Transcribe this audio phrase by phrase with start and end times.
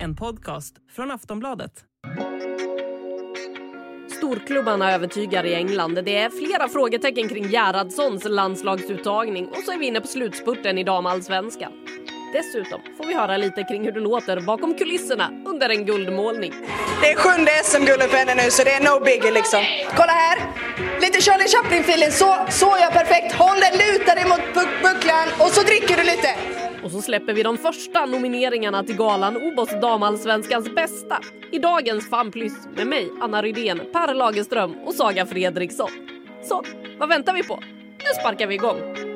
[0.00, 1.72] En podcast från Aftonbladet.
[4.16, 5.94] Storklubbarna övertygar i England.
[6.04, 10.84] Det är flera frågetecken kring Gerhardssons landslagsuttagning och så är vi inne på slutspurten i
[10.84, 11.72] damallsvenskan.
[12.34, 16.52] Dessutom får vi höra lite kring hur det låter bakom kulisserna under en guldmålning.
[17.02, 19.60] Det är sjunde SM-guldet på henne nu så det är no biggie liksom.
[19.96, 20.38] Kolla här!
[21.00, 22.10] Lite Charlie Chaplin-feeling.
[22.10, 23.32] Så, så ja, perfekt.
[23.34, 26.30] Håll den, luta dig mot buck- bucklan och så dricker du lite.
[26.84, 31.20] Och så släpper vi de första nomineringarna till galan Obos damallsvenskans bästa
[31.52, 35.90] i dagens fanplyss med mig, Anna Rydén, Per Lagerström och Saga Fredriksson.
[36.42, 36.62] Så,
[36.98, 37.60] vad väntar vi på?
[37.98, 39.09] Nu sparkar vi igång!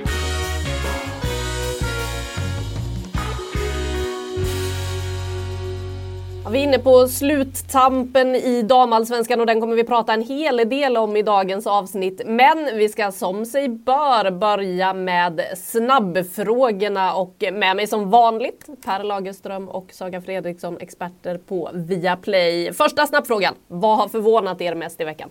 [6.45, 10.57] Ja, vi är inne på sluttampen i damallsvenskan och den kommer vi prata en hel
[10.57, 12.23] del om i dagens avsnitt.
[12.27, 19.05] Men vi ska som sig bör börja med snabbfrågorna och med mig som vanligt Per
[19.05, 22.73] Lagerström och Saga Fredriksson, experter på Viaplay.
[22.73, 23.55] Första snabbfrågan.
[23.67, 25.29] Vad har förvånat er mest i veckan?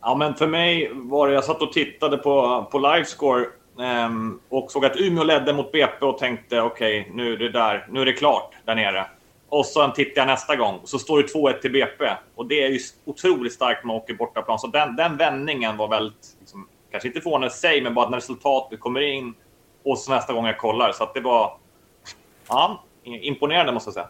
[0.00, 3.44] Ja, men för mig var det, jag satt och tittade på, på livescore
[3.80, 7.86] ehm, och såg att Umeå ledde mot BP och tänkte okej, nu är det där,
[7.90, 9.06] nu är det klart där nere.
[9.48, 12.62] Och sen tittar jag nästa gång och så står det 2-1 till BP och det
[12.62, 14.58] är ju otroligt starkt när man åker bortaplan.
[14.58, 18.16] Så den, den vändningen var väldigt, liksom, kanske inte förvånande i sig, men bara när
[18.16, 19.34] resultatet kommer in
[19.84, 20.92] och så nästa gång jag kollar.
[20.92, 21.58] Så att det var
[22.48, 24.08] ja, imponerande måste jag säga.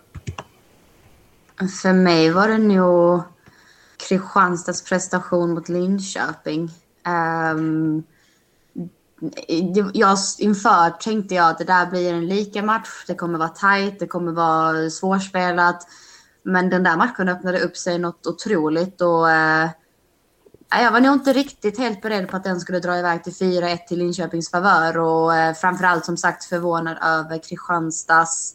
[1.82, 3.22] För mig var det nog
[4.08, 6.68] Kristianstads prestation mot Linköping.
[7.54, 8.02] Um,
[9.92, 13.04] jag, inför tänkte jag att det där blir en lika match.
[13.06, 15.86] Det kommer vara tajt, det kommer vara svårspelat.
[16.42, 19.00] Men den där matchen öppnade upp sig något otroligt.
[19.00, 19.70] Och, eh,
[20.70, 23.86] jag var nog inte riktigt helt beredd på att den skulle dra iväg till 4-1
[23.88, 24.98] till Linköpings favör.
[24.98, 28.54] Och eh, framförallt som sagt förvånad över Kristianstads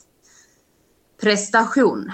[1.22, 2.12] prestation.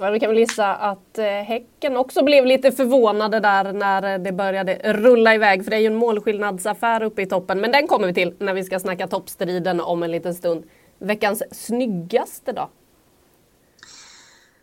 [0.00, 4.32] Ja, vi kan väl gissa att eh, Häcken också blev lite förvånade där när det
[4.32, 5.64] började rulla iväg.
[5.64, 7.60] För det är ju en målskillnadsaffär uppe i toppen.
[7.60, 10.64] Men den kommer vi till när vi ska snacka toppstriden om en liten stund.
[10.98, 12.70] Veckans snyggaste då?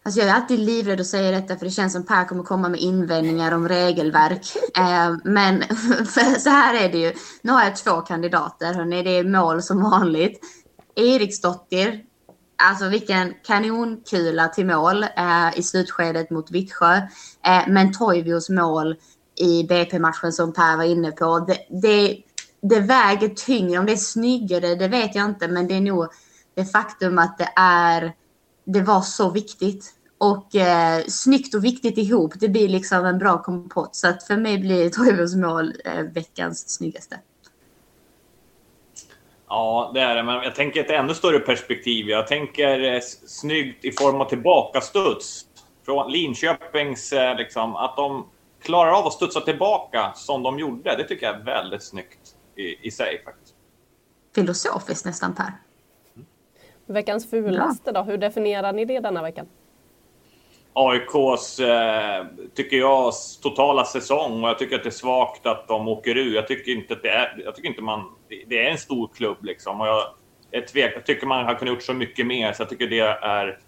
[0.03, 2.70] Alltså jag är alltid livrädd att säga detta för det känns som Per kommer komma
[2.70, 4.46] med invändningar om regelverk.
[4.78, 5.64] Eh, men
[6.40, 7.14] så här är det ju.
[7.41, 8.74] Nu har jag två kandidater.
[8.74, 9.03] Hörrni.
[9.03, 10.40] Det är mål som vanligt.
[10.96, 12.10] Eriksdottir.
[12.61, 16.95] Alltså vilken kanonkula till mål eh, i slutskedet mot Vittsjö.
[17.45, 18.95] Eh, men Toivios mål
[19.39, 21.39] i BP-matchen som Per var inne på.
[21.39, 22.17] Det, det,
[22.61, 23.79] det väger tyngre.
[23.79, 25.47] Om det är snyggare, det vet jag inte.
[25.47, 26.07] Men det är nog
[26.55, 28.13] det faktum att det är
[28.66, 29.93] det var så viktigt.
[30.17, 32.33] Och eh, snyggt och viktigt ihop.
[32.39, 33.95] Det blir liksom en bra kompott.
[33.95, 37.19] Så att för mig blir Toivios mål eh, veckans snyggaste.
[39.51, 40.23] Ja, det är det.
[40.23, 42.09] Men jag tänker ett ännu större perspektiv.
[42.09, 45.45] Jag tänker eh, snyggt i form av tillbakastuds.
[45.85, 48.28] Från Linköpings, eh, liksom, att de
[48.61, 50.97] klarar av att studsa tillbaka som de gjorde.
[50.97, 53.56] Det tycker jag är väldigt snyggt i, i sig faktiskt.
[54.35, 55.53] Filosofiskt nästan Per.
[56.85, 58.01] Veckans fulaste då?
[58.01, 59.47] Hur definierar ni det denna veckan?
[60.74, 65.88] AIKs, eh, tycker jag, totala säsong och jag tycker att det är svagt att de
[65.88, 66.36] åker ur.
[66.36, 68.04] Jag tycker inte att det är, jag tycker inte man,
[68.48, 70.04] det är en stor klubb liksom och jag
[70.52, 73.00] är tvek, jag tycker man har kunnat gjort så mycket mer så jag tycker det
[73.22, 73.59] är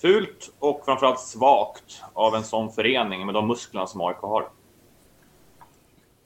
[0.00, 4.48] fult och framförallt svagt av en sån förening med de musklerna som AIK har.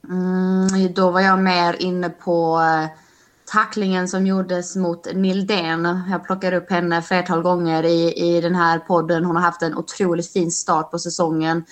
[0.08, 3.07] Mm, då var jag mer inne på eh,
[3.52, 6.02] tacklingen som gjordes mot Nildén.
[6.10, 9.24] Jag plockade upp henne flertal gånger i, i den här podden.
[9.24, 11.64] Hon har haft en otroligt fin start på säsongen.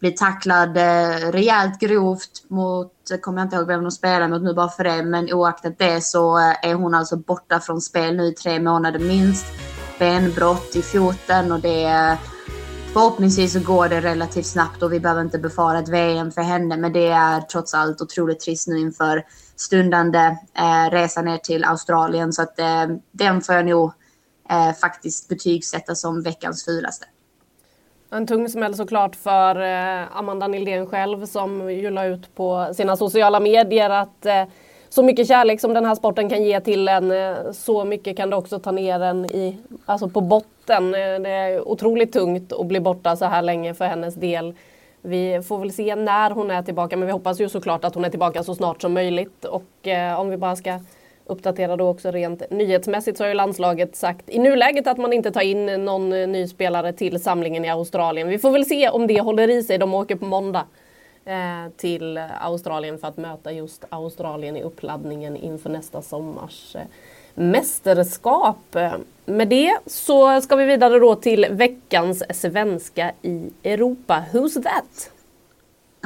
[0.00, 2.92] Blir tacklad eh, rejält grovt mot,
[3.22, 6.04] kommer jag inte ihåg vem de spelar mot nu bara för det, men oaktat det
[6.04, 9.46] så eh, är hon alltså borta från spel nu i tre månader minst.
[9.98, 12.18] Benbrott i foten och det är
[12.92, 16.76] Förhoppningsvis så går det relativt snabbt och vi behöver inte befara ett VM för henne.
[16.76, 19.24] Men det är trots allt otroligt trist nu inför
[19.56, 22.32] stundande eh, resa ner till Australien.
[22.32, 23.92] Så att eh, den får jag nog
[24.50, 27.06] eh, faktiskt betygsätta som veckans fulaste.
[28.10, 32.96] En tung smäll såklart för eh, Amanda Nildén själv som ju la ut på sina
[32.96, 34.44] sociala medier att eh,
[34.88, 38.30] så mycket kärlek som den här sporten kan ge till en, eh, så mycket kan
[38.30, 40.90] det också ta ner en i, alltså på botten.
[40.90, 44.54] Det är otroligt tungt att bli borta så här länge för hennes del.
[45.06, 48.04] Vi får väl se när hon är tillbaka men vi hoppas ju såklart att hon
[48.04, 49.44] är tillbaka så snart som möjligt.
[49.44, 50.80] Och eh, om vi bara ska
[51.24, 55.30] uppdatera då också rent nyhetsmässigt så har ju landslaget sagt i nuläget att man inte
[55.30, 58.28] tar in någon ny spelare till samlingen i Australien.
[58.28, 59.78] Vi får väl se om det håller i sig.
[59.78, 60.64] De åker på måndag
[61.24, 66.82] eh, till Australien för att möta just Australien i uppladdningen inför nästa sommars eh,
[67.36, 68.76] mästerskap.
[69.24, 74.24] Med det så ska vi vidare då till veckans svenska i Europa.
[74.32, 75.10] Who's that?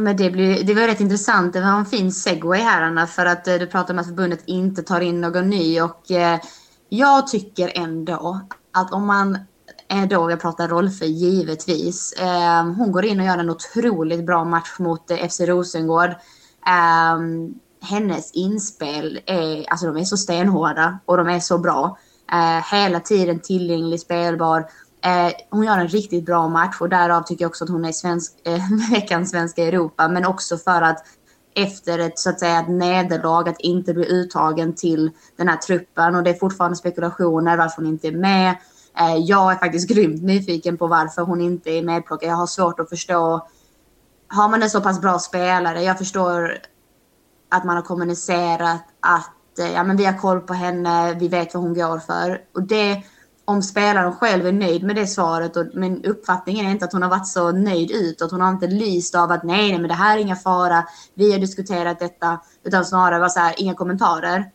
[0.01, 1.53] men det, blir, det var rätt intressant.
[1.53, 4.43] Det var en fin segway här Anna för att eh, du pratar om att förbundet
[4.47, 6.41] inte tar in någon ny och eh,
[6.89, 8.41] jag tycker ändå
[8.73, 9.39] att om man
[9.89, 14.45] är då, jag pratar Rolfö givetvis, eh, hon går in och gör en otroligt bra
[14.45, 16.11] match mot eh, FC Rosengård.
[16.67, 17.19] Eh,
[17.83, 21.99] hennes inspel är, alltså de är så stenhårda och de är så bra.
[22.33, 24.67] Eh, hela tiden tillgänglig, spelbar.
[25.05, 27.93] Eh, hon gör en riktigt bra match och därav tycker jag också att hon är
[27.93, 30.09] svensk, eh, veckans svenska i Europa.
[30.09, 31.05] Men också för att
[31.55, 36.15] efter ett, så att säga, ett nederlag att inte bli uttagen till den här truppen.
[36.15, 38.57] Och det är fortfarande spekulationer varför hon inte är med.
[38.99, 42.29] Eh, jag är faktiskt grymt nyfiken på varför hon inte är medplockad.
[42.29, 43.49] Jag har svårt att förstå.
[44.29, 46.59] Har man en så pass bra spelare, jag förstår
[47.51, 51.55] att man har kommunicerat att eh, ja, men vi har koll på henne, vi vet
[51.55, 52.41] vad hon går för.
[52.55, 53.03] Och det
[53.51, 55.57] om spelaren själv är nöjd med det svaret.
[55.57, 58.31] Och, men uppfattningen är inte att hon har varit så nöjd utåt.
[58.31, 60.85] Hon har inte lyst av att nej, nej, men det här är inga fara.
[61.15, 62.41] Vi har diskuterat detta.
[62.65, 64.51] Utan snarare var så här, inga kommentarer.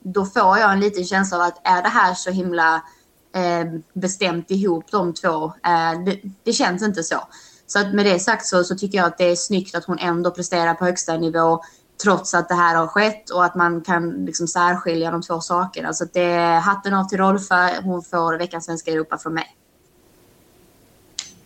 [0.00, 2.74] Då får jag en liten känsla av att är det här så himla
[3.34, 5.44] eh, bestämt ihop de två?
[5.44, 7.20] Eh, det, det, känns inte så.
[7.66, 9.98] Så att med det sagt så, så tycker jag att det är snyggt att hon
[9.98, 11.60] ändå presterar på högsta nivå
[12.02, 15.92] trots att det här har skett och att man kan liksom särskilja de två sakerna.
[15.92, 17.68] Så det är hatten av till Rolfö.
[17.68, 19.56] Eh, hon får veckans svenska Europa från mig.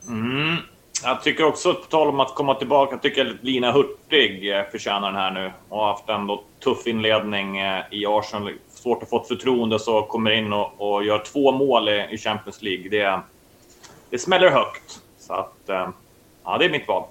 [0.09, 0.57] Mm.
[1.03, 4.65] Jag tycker också, på tal om att komma tillbaka, jag tycker att Lina Hurtig eh,
[4.71, 8.53] förtjänar den här nu och har haft en tuff inledning eh, i Arsenal.
[8.69, 12.19] Svårt att få ett förtroende så kommer in och, och gör två mål i, i
[12.19, 12.91] Champions League.
[12.91, 13.21] Det,
[14.11, 15.01] det smäller högt.
[15.19, 15.55] Så att,
[16.45, 17.05] ja, det är mitt val.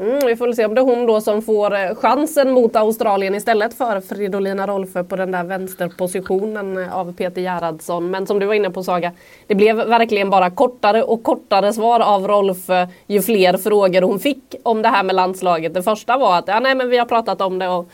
[0.00, 2.76] Mm, vi får väl se om det är hon då som får eh, chansen mot
[2.76, 8.10] Australien istället för Fridolina Rolfö på den där vänsterpositionen eh, av Peter Gerhardsson.
[8.10, 9.12] Men som du var inne på Saga,
[9.46, 14.54] det blev verkligen bara kortare och kortare svar av Rolfö ju fler frågor hon fick
[14.62, 15.74] om det här med landslaget.
[15.74, 17.90] Det första var att ja, nej, men vi har pratat om det och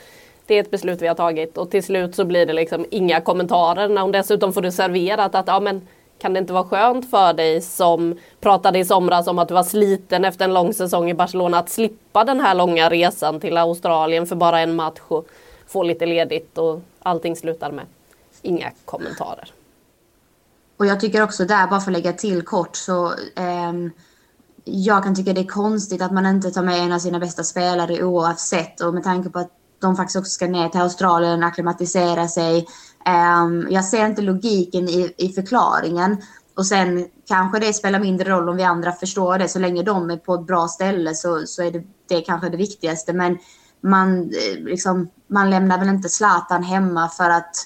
[0.46, 3.20] det är ett beslut vi har tagit och till slut så blir det liksom inga
[3.20, 5.86] kommentarer när hon dessutom får det serverat att ja men
[6.18, 9.62] kan det inte vara skönt för dig som pratade i somras om att du var
[9.62, 14.26] sliten efter en lång säsong i Barcelona att slippa den här långa resan till Australien
[14.26, 15.28] för bara en match och
[15.66, 17.84] få lite ledigt och allting slutar med
[18.42, 19.50] inga kommentarer.
[20.76, 23.72] Och jag tycker också där, bara för att lägga till kort, så eh,
[24.64, 27.44] jag kan tycka det är konstigt att man inte tar med en av sina bästa
[27.44, 31.48] spelare oavsett och med tanke på att de faktiskt också ska ner till Australien och
[31.48, 32.66] acklimatisera sig.
[33.06, 36.16] Um, jag ser inte logiken i, i förklaringen.
[36.56, 39.48] Och sen kanske det spelar mindre roll om vi andra förstår det.
[39.48, 42.56] Så länge de är på ett bra ställe så, så är det, det kanske det
[42.56, 43.12] viktigaste.
[43.12, 43.38] Men
[43.80, 47.56] man, eh, liksom, man lämnar väl inte Zlatan hemma för att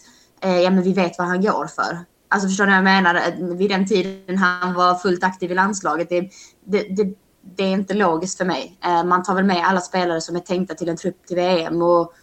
[0.41, 1.99] eh, ja, men vi vet vad han går för.
[2.29, 3.15] Alltså förstår ni vad jag menar?
[3.15, 6.09] Eh, vid den tiden han var fullt aktiv i landslaget.
[6.09, 6.31] Det,
[6.65, 7.15] det, det,
[7.57, 8.79] det är inte logiskt för mig.
[8.85, 11.83] Eh, man tar väl med alla spelare som är tänkta till en trupp till VM.
[11.83, 12.15] Och,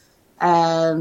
[0.41, 0.97] eh,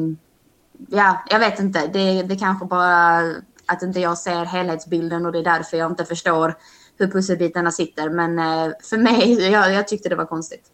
[0.89, 1.87] ja, jag vet inte.
[1.87, 3.19] Det, det kanske bara
[3.67, 6.55] att inte jag ser helhetsbilden och det är därför jag inte förstår
[6.99, 8.11] hur pusselbitarna sitter.
[8.11, 10.73] Men eh, för mig, jag, jag tyckte det var konstigt.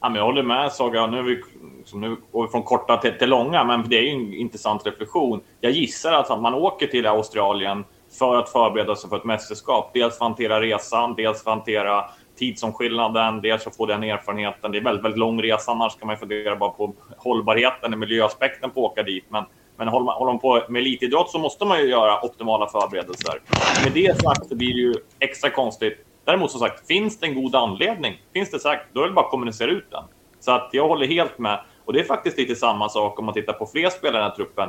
[0.00, 1.06] Ja, men jag håller med Saga.
[1.06, 1.42] Nu, är vi,
[1.78, 5.40] liksom, nu går vi från korta till, till långa, men det är en intressant reflektion.
[5.60, 7.84] Jag gissar alltså att man åker till Australien
[8.18, 9.90] för att förbereda sig för ett mästerskap.
[9.94, 12.04] Dels för att hantera resan, dels för att hantera
[12.36, 14.72] tidsomskillnaden, dels att få den erfarenheten.
[14.72, 18.86] Det är väldigt, väldigt lång resa, annars kan man fundera bara på hållbarheten, miljöaspekten på
[18.86, 19.24] att åka dit.
[19.28, 19.44] Men,
[19.76, 23.40] men håller man, håller man på med elitidrott så måste man ju göra optimala förberedelser.
[23.84, 26.06] Med det sagt så blir det ju extra konstigt.
[26.24, 29.24] Däremot som sagt, finns det en god anledning, finns det sagt, då är det bara
[29.24, 30.04] att kommunicera ut den.
[30.40, 31.60] Så att jag håller helt med.
[31.84, 34.30] Och det är faktiskt lite samma sak om man tittar på fler spelare i den
[34.30, 34.68] här truppen.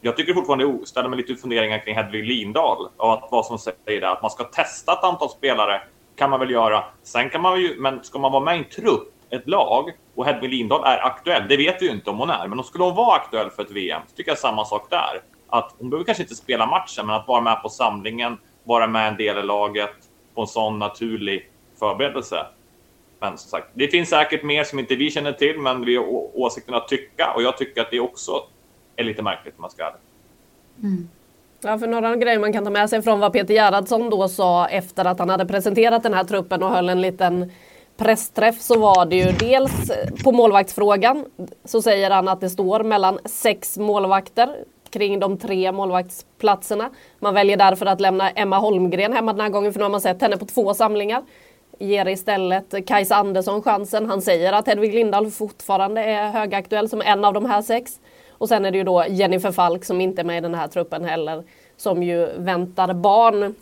[0.00, 3.58] Jag tycker fortfarande, oh, ställer mig lite funderingar kring Hedvig Lindahl och att vad som
[3.58, 5.82] säger det, att man ska testa ett antal spelare
[6.16, 6.84] kan man väl göra.
[7.02, 10.26] Sen kan man ju, men ska man vara med i en trupp, ett lag, och
[10.26, 12.84] Hedvig Lindahl är aktuell, det vet vi ju inte om hon är, men om skulle
[12.84, 15.22] hon vara aktuell för ett VM, så tycker jag samma sak där.
[15.48, 19.08] Att hon behöver kanske inte spela matchen, men att vara med på samlingen, vara med
[19.08, 19.94] en del i laget
[20.34, 22.46] på en sån naturlig förberedelse.
[23.20, 26.06] Men som sagt, det finns säkert mer som inte vi känner till, men vi har
[26.40, 28.32] åsikten att tycka och jag tycker att det också
[28.96, 29.92] är lite märkligt om man ska
[30.82, 31.08] mm.
[31.60, 34.68] Ja, för några grejer man kan ta med sig från vad Peter Gerhardsson då sa
[34.68, 37.52] efter att han hade presenterat den här truppen och höll en liten
[37.96, 39.90] pressträff så var det ju dels
[40.24, 41.24] på målvaktsfrågan
[41.64, 44.56] så säger han att det står mellan sex målvakter
[44.90, 46.90] kring de tre målvaktsplatserna.
[47.18, 50.00] Man väljer därför att lämna Emma Holmgren hemma den här gången för nu har man
[50.00, 51.22] sett henne på två samlingar.
[51.78, 54.10] Ger istället Kajsa Andersson chansen.
[54.10, 58.00] Han säger att Hedvig Lindahl fortfarande är högaktuell som en av de här sex.
[58.38, 60.68] Och sen är det ju då Jennifer Falk som inte är med i den här
[60.68, 61.44] truppen heller.
[61.76, 63.54] Som ju väntar barn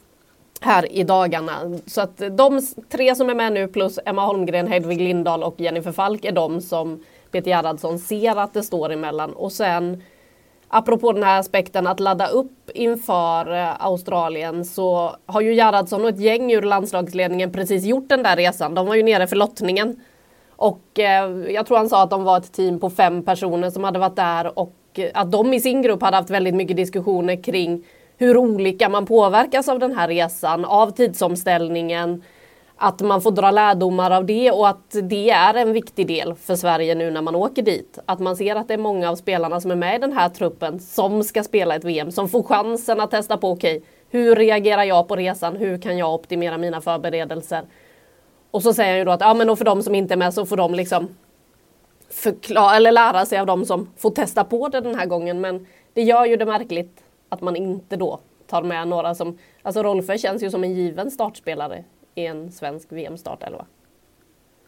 [0.61, 1.79] här i dagarna.
[1.87, 5.93] Så att de tre som är med nu plus Emma Holmgren, Hedvig Lindahl och Jennifer
[5.93, 9.33] Falk är de som Peter Gerhardsson ser att det står emellan.
[9.33, 10.03] Och sen
[10.69, 16.09] apropå den här aspekten att ladda upp inför eh, Australien så har ju Gerhardsson och
[16.09, 18.75] ett gäng ur landslagsledningen precis gjort den där resan.
[18.75, 20.01] De var ju nere för lottningen.
[20.57, 23.85] Och eh, jag tror han sa att de var ett team på fem personer som
[23.85, 24.75] hade varit där och
[25.15, 27.85] att de i sin grupp hade haft väldigt mycket diskussioner kring
[28.17, 32.23] hur olika man påverkas av den här resan, av tidsomställningen,
[32.77, 36.57] att man får dra lärdomar av det och att det är en viktig del för
[36.57, 37.99] Sverige nu när man åker dit.
[38.07, 40.29] Att man ser att det är många av spelarna som är med i den här
[40.29, 44.37] truppen som ska spela ett VM, som får chansen att testa på okej, okay, hur
[44.37, 45.57] reagerar jag på resan?
[45.57, 47.63] Hur kan jag optimera mina förberedelser?
[48.55, 50.17] Och så säger han ju då att ja, men då för de som inte är
[50.17, 51.09] med så får de liksom
[52.11, 55.41] förklara eller lära sig av de som får testa på det den här gången.
[55.41, 59.83] Men det gör ju det märkligt att man inte då tar med några som, alltså
[59.83, 61.85] Rolfö känns ju som en given startspelare
[62.15, 63.67] i en svensk VM-startelva.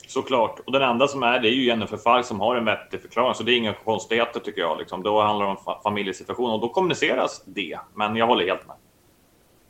[0.06, 0.60] Såklart.
[0.66, 3.34] Och den enda som är det är ju Jennifer Falk som har en vettig förklaring.
[3.34, 4.78] Så det är inga konstigheter tycker jag.
[4.78, 5.02] Liksom.
[5.02, 7.78] Då handlar det om familjesituation och då kommuniceras det.
[7.94, 8.76] Men jag håller helt med.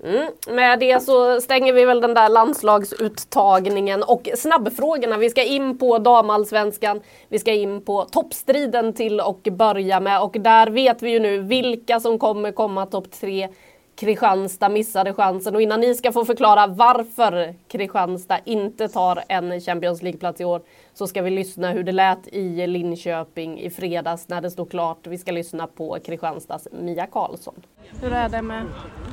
[0.04, 0.26] Mm.
[0.48, 5.16] Med det så stänger vi väl den där landslagsuttagningen och snabbfrågorna.
[5.16, 7.00] Vi ska in på damallsvenskan.
[7.28, 11.38] Vi ska in på toppstriden till och börja med och där vet vi ju nu
[11.38, 13.48] vilka som kommer komma topp tre
[13.96, 20.02] Kristianstad missade chansen och innan ni ska få förklara varför Kristianstad inte tar en Champions
[20.02, 20.62] League-plats i år
[20.98, 25.06] så ska vi lyssna hur det lät i Linköping i fredags när det stod klart.
[25.06, 27.54] Vi ska lyssna på Kristianstads Mia Karlsson.
[28.00, 28.66] Hur är det med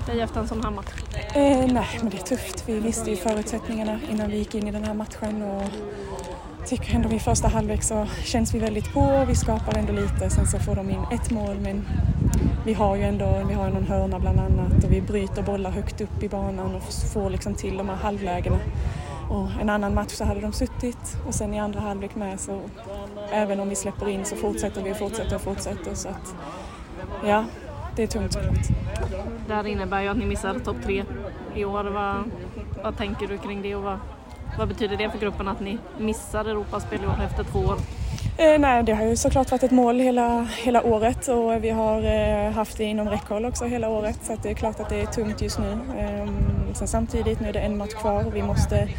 [0.08, 0.92] dig efter en sån här match?
[1.36, 2.70] Eh, nej, men det är tufft.
[2.70, 5.64] Vi visste ju förutsättningarna innan vi gick in i den här matchen och
[6.68, 9.26] tycker ändå i första halvlek så känns vi väldigt på.
[9.28, 10.30] Vi skapar ändå lite.
[10.30, 11.88] Sen så får de in ett mål men
[12.66, 16.02] vi har ju ändå vi har någon hörna bland annat och vi bryter bollar högt
[16.02, 18.60] upp i banan och får liksom till de här halvlägena.
[19.34, 22.62] Och en annan match så hade de suttit och sen i andra halvlek med så
[23.32, 26.36] även om vi släpper in så fortsätter vi och fortsätter och fortsätter så att
[27.26, 27.46] ja,
[27.96, 28.68] det är tungt såklart.
[29.48, 31.04] Det här innebär ju att ni missar topp tre
[31.56, 31.84] i år.
[31.84, 32.24] Vad,
[32.84, 34.00] vad tänker du kring det och vad,
[34.58, 37.78] vad betyder det för gruppen att ni missar Europaspel i år efter två år?
[38.38, 42.04] Eh, nej, det har ju såklart varit ett mål hela, hela året och vi har
[42.04, 45.06] eh, haft det inom räckhåll också hela året så det är klart att det är
[45.06, 45.72] tungt just nu.
[45.98, 46.30] Eh,
[46.74, 48.90] sen samtidigt, nu är det en match kvar och vi måste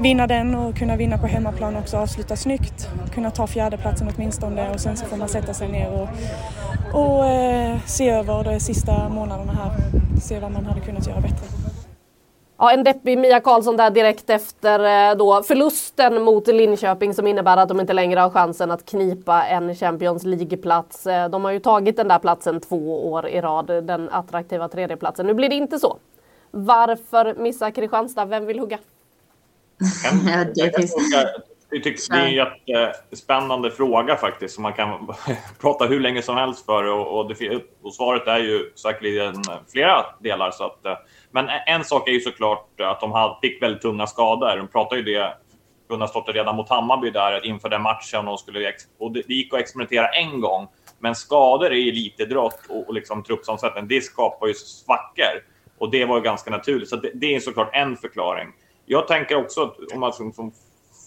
[0.00, 4.80] vinna den och kunna vinna på hemmaplan också, avsluta snyggt, kunna ta fjärdeplatsen åtminstone och
[4.80, 6.08] sen så får man sätta sig ner och,
[7.00, 9.70] och eh, se över de sista månaderna här,
[10.20, 11.46] se vad man hade kunnat göra bättre.
[12.58, 17.56] Ja, en deppig Mia Karlsson där direkt efter eh, då förlusten mot Linköping som innebär
[17.56, 21.06] att de inte längre har chansen att knipa en Champions League-plats.
[21.06, 25.26] Eh, de har ju tagit den där platsen två år i rad, den attraktiva tredjeplatsen.
[25.26, 25.96] Nu blir det inte så.
[26.50, 28.24] Varför missar Kristianstad?
[28.24, 28.78] Vem vill hugga?
[30.26, 32.08] ja, det, finns...
[32.08, 35.14] det, är en jättespännande fråga faktiskt som man kan
[35.60, 39.34] prata hur länge som helst för och, och, det, och svaret är ju säkerligen
[39.72, 40.50] flera delar.
[40.50, 40.96] Så att, eh,
[41.30, 44.56] men en sak är ju såklart att de fick väldigt tunga skador.
[44.56, 45.34] De pratade ju det
[45.88, 49.60] Gunnar Stotter redan mot Hammarby där inför den matchen och, skulle, och det gick att
[49.60, 50.68] experimentera en gång.
[50.98, 55.42] Men skador i elitidrott och, och liksom truppsamsättning, det skapar ju svackor.
[55.78, 56.88] Och det var ju ganska naturligt.
[56.88, 58.48] Så det, det är såklart en förklaring.
[58.86, 60.12] Jag tänker också, att om man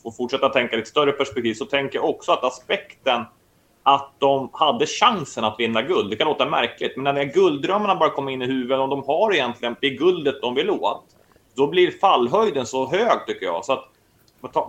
[0.03, 3.24] får fortsätta tänka lite större perspektiv, så tänker jag också att aspekten
[3.84, 6.10] att de hade chansen att vinna guld.
[6.10, 9.34] Det kan låta märkligt, men när gulddrömmarna bara kommer in i huvudet, om de har
[9.34, 11.03] egentligen det guldet de vill åt,
[11.55, 13.65] då blir fallhöjden så hög tycker jag.
[13.65, 13.89] Så att,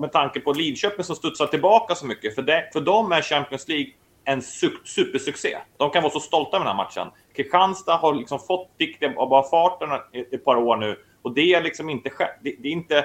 [0.01, 3.69] med tanke på Lidköping som studsar tillbaka så mycket, för, det, för dem är Champions
[3.69, 3.93] League
[4.25, 4.43] en
[4.85, 5.59] supersuccé.
[5.77, 7.09] De kan vara så stolta med den här matchen.
[7.37, 9.89] Kristianstad har liksom fått dikten av bara farten
[10.33, 12.11] ett par år nu och det är liksom inte,
[12.43, 13.05] det, det är inte,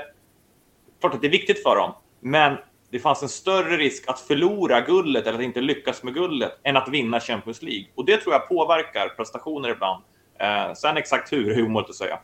[0.99, 2.57] klart att det är viktigt för dem, men
[2.89, 6.77] det fanns en större risk att förlora guldet eller att inte lyckas med guldet än
[6.77, 7.85] att vinna Champions League.
[7.95, 10.03] Och det tror jag påverkar prestationer ibland.
[10.39, 12.19] Eh, sen exakt hur är omöjligt att säga.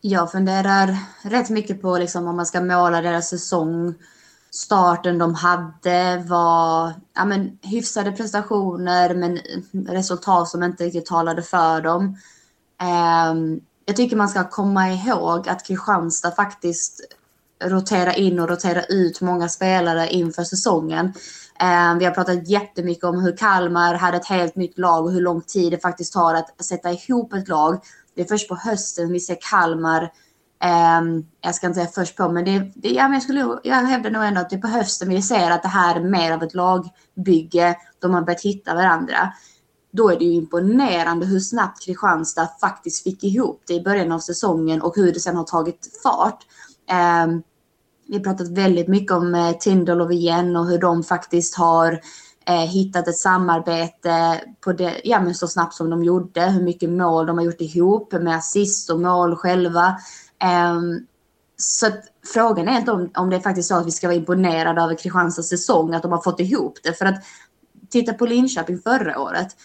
[0.00, 3.94] Jag funderar rätt mycket på liksom om man ska måla deras säsong.
[4.50, 9.38] Starten de hade var ja, men, hyfsade prestationer men
[9.88, 12.16] resultat som inte riktigt talade för dem.
[13.32, 17.00] Um, jag tycker man ska komma ihåg att Kristianstad faktiskt
[17.64, 21.12] roterar in och roterar ut många spelare inför säsongen.
[21.60, 25.20] Eh, vi har pratat jättemycket om hur Kalmar hade ett helt nytt lag och hur
[25.20, 27.80] lång tid det faktiskt tar att sätta ihop ett lag.
[28.14, 30.12] Det är först på hösten vi ser Kalmar
[30.62, 33.74] ehm, jag ska inte säga först på, men, det, det, ja, men jag, skulle, jag
[33.74, 36.32] hävdar nog ändå att det är på hösten vi ser att det här är mer
[36.32, 39.32] av ett lagbygge då man börjat hitta varandra.
[39.96, 44.18] Då är det ju imponerande hur snabbt Kristianstad faktiskt fick ihop det i början av
[44.18, 46.46] säsongen och hur det sen har tagit fart.
[46.90, 47.26] Eh,
[48.08, 52.00] vi har pratat väldigt mycket om eh, Tindall och Wien och hur de faktiskt har
[52.46, 56.40] eh, hittat ett samarbete på det, ja, men så snabbt som de gjorde.
[56.40, 59.96] Hur mycket mål de har gjort ihop med assist och mål själva.
[60.42, 61.06] Ehm,
[61.56, 62.00] så att
[62.32, 64.94] frågan är inte om, om det är faktiskt så att vi ska vara imponerade över
[64.94, 66.92] Kristianstads säsong, att de har fått ihop det.
[66.92, 67.24] För att
[67.90, 69.56] titta på Linköping förra året.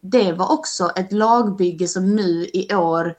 [0.00, 3.14] Det var också ett lagbygge som nu i år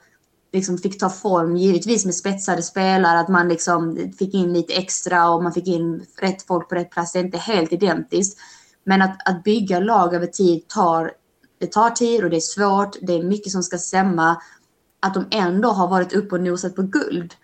[0.52, 5.30] liksom fick ta form, givetvis med spetsade spelare, att man liksom fick in lite extra
[5.30, 7.12] och man fick in rätt folk på rätt plats.
[7.12, 8.38] Det är inte helt identiskt.
[8.84, 11.12] Men att, att bygga lag över tid tar,
[11.58, 12.96] det tar tid och det är svårt.
[13.02, 14.42] Det är mycket som ska stämma
[15.00, 17.34] att de ändå har varit uppe och nosat på guld.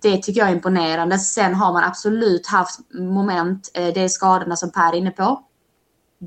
[0.00, 1.18] Det tycker jag är imponerande.
[1.18, 5.44] Sen har man absolut haft moment, eh, det är skadorna som Per är inne på.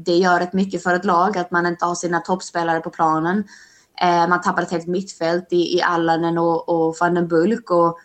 [0.06, 3.44] Det gör rätt mycket för ett lag att man inte har sina toppspelare på planen.
[4.01, 7.72] Eh, man tappar ett helt mittfält i, i Allanen och, och van den Bulk.
[7.72, 8.00] Och,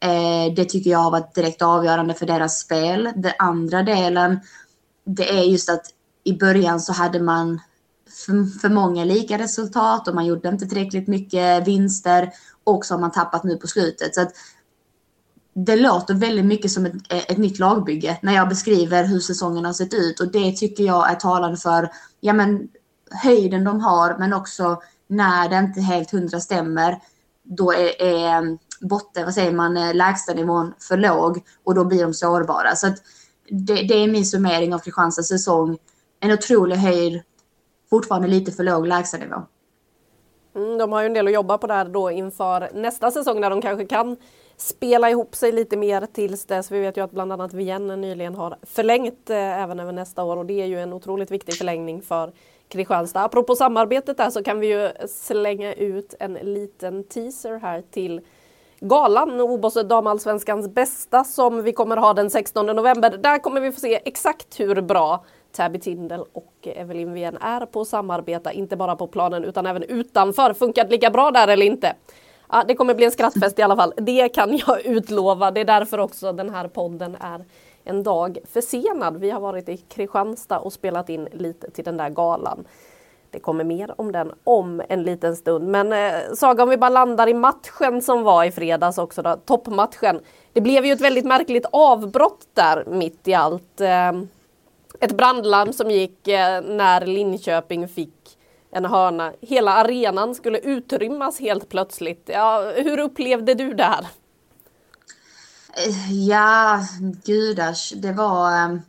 [0.00, 3.12] eh, det tycker jag har varit direkt avgörande för deras spel.
[3.16, 4.40] Den andra delen,
[5.04, 5.86] det är just att
[6.24, 7.60] i början så hade man
[8.26, 12.30] för, för många lika resultat och man gjorde inte tillräckligt mycket vinster
[12.64, 14.14] och så har man tappat nu på slutet.
[14.14, 14.32] Så att
[15.58, 19.64] det låter väldigt mycket som ett, eh, ett nytt lagbygge när jag beskriver hur säsongen
[19.64, 22.68] har sett ut och det tycker jag är talande för ja, men,
[23.10, 26.98] höjden de har men också när det inte helt hundra stämmer
[27.42, 28.42] då är, är eh,
[28.80, 32.76] botten, vad säger man, eh, lägstanivån för låg och då blir de sårbara.
[32.76, 32.96] Så att
[33.50, 35.78] det, det är min summering av Kristianstads säsong.
[36.20, 37.22] En otrolig höjd
[37.90, 39.42] fortfarande lite för låg lägstanivå.
[40.56, 43.50] Mm, de har ju en del att jobba på där då inför nästa säsong när
[43.50, 44.16] de kanske kan
[44.56, 46.70] spela ihop sig lite mer tills dess.
[46.70, 50.36] Vi vet ju att bland annat Vienne nyligen har förlängt eh, även över nästa år
[50.36, 52.32] och det är ju en otroligt viktig förlängning för
[52.68, 53.24] Kristianstad.
[53.24, 58.20] Apropå samarbetet där så kan vi ju slänga ut en liten teaser här till
[58.80, 63.16] galan OBOS damallsvenskans bästa som vi kommer ha den 16 november.
[63.16, 67.80] Där kommer vi få se exakt hur bra Tabby Tindel och Evelyn Wien är på
[67.80, 70.52] att samarbeta, inte bara på planen utan även utanför.
[70.52, 71.94] Funkar det lika bra där eller inte?
[72.50, 73.92] Ja, det kommer bli en skrattfest i alla fall.
[73.96, 75.50] Det kan jag utlova.
[75.50, 77.44] Det är därför också den här podden är
[77.84, 79.16] en dag försenad.
[79.16, 82.64] Vi har varit i Kristianstad och spelat in lite till den där galan.
[83.30, 85.68] Det kommer mer om den om en liten stund.
[85.68, 89.36] Men eh, Saga, om vi bara landar i matchen som var i fredags också då,
[89.44, 90.20] toppmatchen.
[90.52, 93.80] Det blev ju ett väldigt märkligt avbrott där mitt i allt.
[93.80, 94.12] Eh,
[95.00, 98.35] ett brandlarm som gick eh, när Linköping fick
[98.76, 99.32] en hörna.
[99.40, 102.30] Hela arenan skulle utrymmas helt plötsligt.
[102.32, 104.06] Ja, hur upplevde du det här?
[105.86, 106.80] Eh, ja,
[107.24, 108.52] gudars, det var...
[108.52, 108.80] Ehm,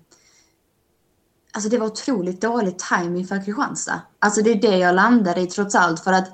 [1.53, 4.01] alltså det var otroligt dålig timing för Kristianstad.
[4.19, 6.27] Alltså det är det jag landade i trots allt för att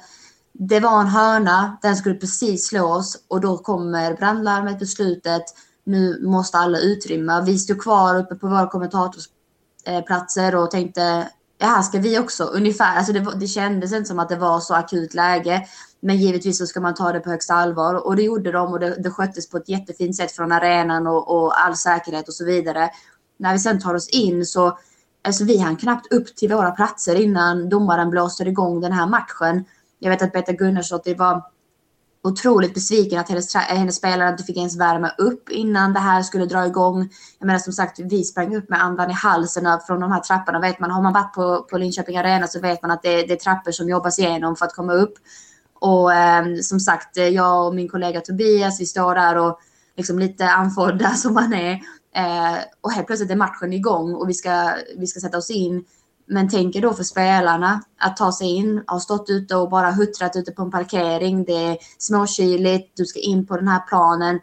[0.52, 5.44] det var en hörna, den skulle precis slås och då kommer brandlarmet beslutet.
[5.84, 7.42] Nu måste alla utrymma.
[7.42, 11.30] Vi stod kvar uppe på våra kommentatorsplatser och tänkte
[11.64, 12.98] det här ska vi också ungefär.
[12.98, 15.68] Alltså det, det kändes inte som att det var så akut läge.
[16.00, 18.80] Men givetvis så ska man ta det på högsta allvar och det gjorde de och
[18.80, 22.46] det, det sköttes på ett jättefint sätt från arenan och, och all säkerhet och så
[22.46, 22.90] vidare.
[23.40, 24.78] När vi sen tar oss in så
[25.24, 29.66] alltså vi hann knappt upp till våra platser innan domaren blåste igång den här matchen.
[30.00, 30.52] Jag vet att Betta
[31.04, 31.44] det var
[32.24, 36.46] otroligt besviken att hennes, hennes spelare inte fick ens värma upp innan det här skulle
[36.46, 37.10] dra igång.
[37.40, 40.60] Jag menar som sagt, vi sprang upp med andan i halsen från de här trapporna.
[40.60, 43.34] Vet man, har man varit på, på Linköping Arena så vet man att det, det
[43.34, 45.14] är trappor som jobbas igenom för att komma upp.
[45.80, 49.60] Och eh, som sagt, jag och min kollega Tobias, vi står där och
[49.98, 51.74] liksom lite andfådda som man är.
[52.16, 55.86] Eh, och helt plötsligt är matchen igång och vi ska, vi ska sätta oss in.
[56.26, 60.36] Men tänker då för spelarna att ta sig in, har stått ute och bara huttrat
[60.36, 61.44] ute på en parkering.
[61.44, 64.40] Det är småkyligt, du ska in på den här planen.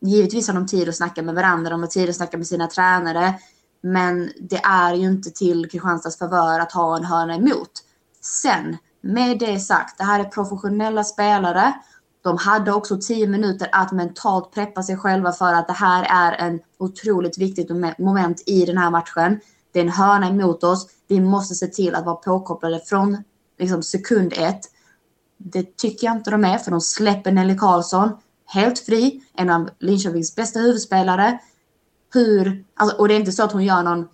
[0.00, 2.66] Givetvis har de tid att snacka med varandra, de har tid att snacka med sina
[2.66, 3.34] tränare.
[3.80, 7.70] Men det är ju inte till Kristianstads favör att ha en hörna emot.
[8.22, 11.72] Sen, med det sagt, det här är professionella spelare.
[12.22, 16.46] De hade också tio minuter att mentalt preppa sig själva för att det här är
[16.46, 19.40] en otroligt viktigt moment i den här matchen.
[19.72, 20.86] Det är en hörna emot oss.
[21.08, 23.22] Vi måste se till att vara påkopplade från
[23.58, 24.60] liksom, sekund ett.
[25.36, 28.10] Det tycker jag inte de är, för de släpper Nelly Karlsson
[28.46, 29.22] helt fri.
[29.34, 31.38] En av Linköpings bästa huvudspelare.
[32.12, 34.08] Hur, alltså, och det är inte så att hon gör någon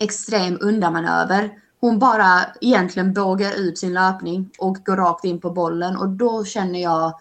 [0.00, 1.50] extrem undanmanöver.
[1.80, 6.44] Hon bara egentligen bågar ut sin löpning och går rakt in på bollen och då
[6.44, 7.14] känner jag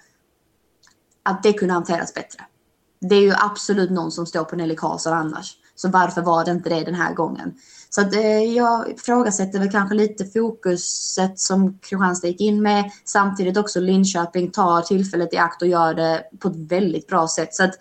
[1.23, 2.45] att det kunde hanteras bättre.
[3.02, 5.58] Det är ju absolut någon som står på Nelly Karlsson annars.
[5.75, 7.54] Så varför var det inte det den här gången?
[7.89, 12.91] Så att, eh, jag ifrågasätter väl kanske lite fokuset som Kristianstad gick in med.
[13.06, 17.54] Samtidigt också Linköping tar tillfället i akt och gör det på ett väldigt bra sätt.
[17.54, 17.75] Så att,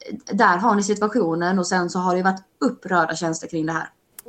[0.00, 3.72] eh, där har ni situationen och sen så har det varit upprörda känslor kring det
[3.72, 3.88] här.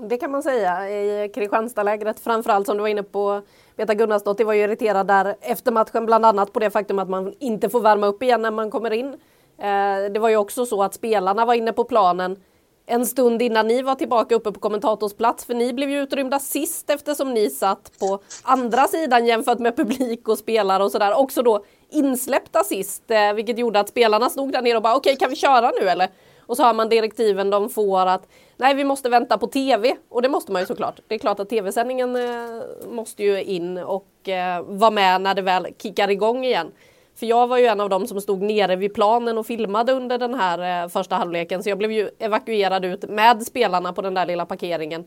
[0.10, 2.20] Det kan man säga i Kristianstadlägret.
[2.20, 3.42] Framförallt som du var inne på,
[3.76, 7.34] Beta Gunnarsdottir var ju irriterad där efter matchen bland annat på det faktum att man
[7.40, 9.08] inte får värma upp igen när man kommer in.
[9.58, 12.38] Eh, det var ju också så att spelarna var inne på planen
[12.90, 16.90] en stund innan ni var tillbaka uppe på kommentatorsplats för ni blev ju utrymda sist
[16.90, 21.14] eftersom ni satt på andra sidan jämfört med publik och spelare och sådär.
[21.14, 25.12] Också då insläppta sist eh, vilket gjorde att spelarna stod där nere och bara okej
[25.12, 26.08] okay, kan vi köra nu eller?
[26.46, 30.22] Och så har man direktiven de får att nej vi måste vänta på tv och
[30.22, 31.00] det måste man ju såklart.
[31.08, 35.42] Det är klart att tv-sändningen eh, måste ju in och eh, vara med när det
[35.42, 36.72] väl kickar igång igen.
[37.20, 40.18] För jag var ju en av dem som stod nere vid planen och filmade under
[40.18, 44.14] den här eh, första halvleken så jag blev ju evakuerad ut med spelarna på den
[44.14, 45.04] där lilla parkeringen.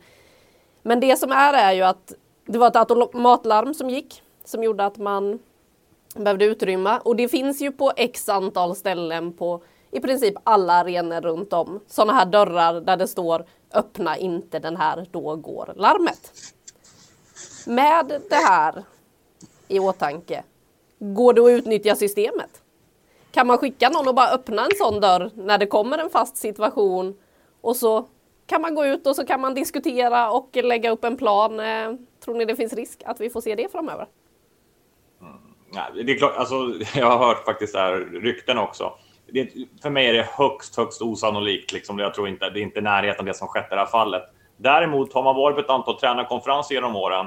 [0.83, 2.12] Men det som är är ju att
[2.46, 5.38] det var ett automatlarm som gick som gjorde att man
[6.16, 11.20] behövde utrymma och det finns ju på x antal ställen på i princip alla arenor
[11.20, 13.44] runt om sådana här dörrar där det står
[13.75, 16.33] öppna inte den här, då går larmet.
[17.66, 18.85] Med det här
[19.68, 20.42] i åtanke,
[21.03, 22.62] går det att utnyttja systemet?
[23.31, 26.37] Kan man skicka någon och bara öppna en sån dörr när det kommer en fast
[26.37, 27.17] situation
[27.61, 28.07] och så
[28.47, 31.61] kan man gå ut och så kan man diskutera och lägga upp en plan.
[31.61, 31.93] Eh,
[32.25, 34.07] tror ni det finns risk att vi får se det framöver?
[35.21, 36.55] Mm, det är klart, alltså,
[36.99, 38.93] jag har hört faktiskt här rykten också
[39.33, 41.73] det, för mig är det högst, högst osannolikt.
[41.73, 41.99] Liksom.
[41.99, 44.23] Jag tror inte det är inte närheten av det som skett i det här fallet.
[44.57, 47.27] Däremot har man varit på ett antal tränarkonferenser genom åren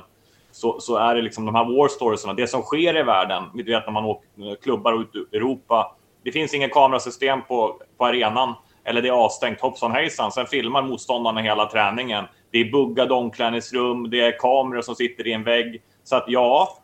[0.56, 3.44] så, så är det liksom de här war storiesarna, det som sker i världen.
[3.54, 5.96] Du vet när man åker eh, klubbar ut i Europa.
[6.24, 10.32] Det finns ingen kamerasystem på, på arenan eller det är avstängt hoppsan hejsan.
[10.32, 12.26] Sen filmar motståndarna hela träningen.
[12.52, 15.82] Det är buggade omklädningsrum, det är kameror som sitter i en vägg.
[16.04, 16.78] Så att ja,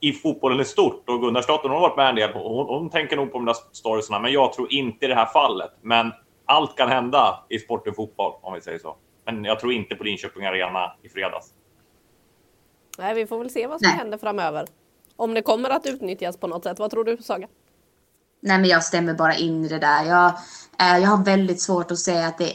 [0.00, 1.08] i fotbollen i stort.
[1.08, 2.32] Och Gunnarsdotter har varit med en del.
[2.32, 5.26] Hon, hon tänker nog på de där storiesarna, men jag tror inte i det här
[5.26, 5.70] fallet.
[5.82, 6.12] Men
[6.46, 8.96] allt kan hända i sporten fotboll, om vi säger så.
[9.26, 11.54] Men jag tror inte på Linköping Arena i fredags.
[12.98, 13.98] Nej, vi får väl se vad som Nej.
[13.98, 14.66] händer framöver.
[15.16, 16.78] Om det kommer att utnyttjas på något sätt.
[16.78, 17.48] Vad tror du, Saga?
[18.40, 20.04] Nej, men jag stämmer bara in i det där.
[20.04, 20.26] Jag,
[20.80, 22.52] eh, jag har väldigt svårt att säga att det...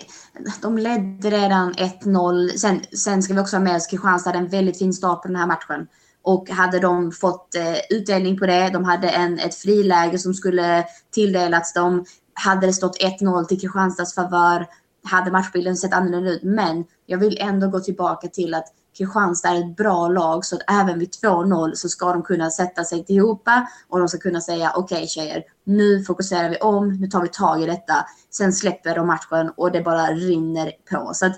[0.61, 2.49] De ledde redan 1-0.
[2.57, 5.27] Sen, sen ska vi också ha med oss Kristianstad hade en väldigt fin start på
[5.27, 5.87] den här matchen.
[6.21, 10.85] Och hade de fått eh, utdelning på det, de hade en, ett friläge som skulle
[11.11, 12.05] tilldelats dem.
[12.33, 14.67] Hade det stått 1-0 till Kristianstads favör
[15.03, 16.43] hade matchbilden sett annorlunda ut.
[16.43, 20.61] Men jag vill ändå gå tillbaka till att Kristianstad är ett bra lag så att
[20.71, 24.73] även vid 2-0 så ska de kunna sätta sig tillhopa och de ska kunna säga
[24.75, 28.05] okej okay, tjejer, nu fokuserar vi om, nu tar vi tag i detta.
[28.29, 31.11] Sen släpper de matchen och det bara rinner på.
[31.13, 31.35] Så att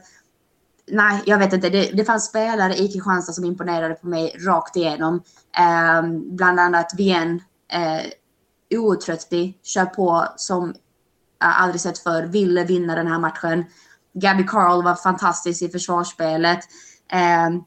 [0.91, 1.69] nej, jag vet inte.
[1.69, 5.21] Det, det fanns spelare i Kristianstad som imponerade på mig rakt igenom.
[5.57, 7.41] Eh, bland annat Wien,
[7.71, 8.05] eh,
[8.79, 10.73] outtröttlig, kör på som
[11.39, 13.65] jag aldrig sett för ville vinna den här matchen.
[14.13, 16.59] Gabby Carl var fantastisk i försvarsspelet.
[17.15, 17.63] Ehm,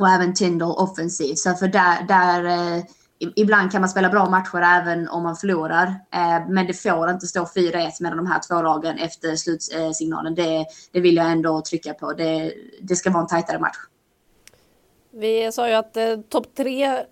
[0.00, 1.38] och även Tyndall offensivt.
[1.38, 2.84] Så för där, där eh,
[3.36, 5.86] ibland kan man spela bra matcher även om man förlorar.
[6.14, 10.34] Eh, men det får inte stå 4-1 mellan de här två lagen efter slutsignalen.
[10.34, 12.12] Det, det vill jag ändå trycka på.
[12.12, 13.76] Det, det ska vara en tajtare match.
[15.10, 17.04] Vi sa ju att eh, topp tre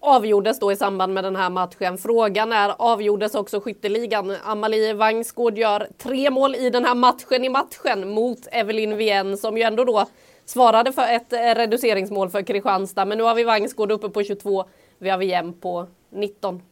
[0.00, 1.98] avgjordes då i samband med den här matchen.
[1.98, 4.36] Frågan är, avgjordes också skytteligan?
[4.44, 9.56] Amalie Wangsgård gör tre mål i den här matchen i matchen mot Evelyn Wien som
[9.56, 10.06] ju ändå då
[10.50, 13.04] svarade för ett reduceringsmål för Kristianstad.
[13.04, 16.62] Men nu har vi Vangsgård uppe på 22 vi har VM på 19.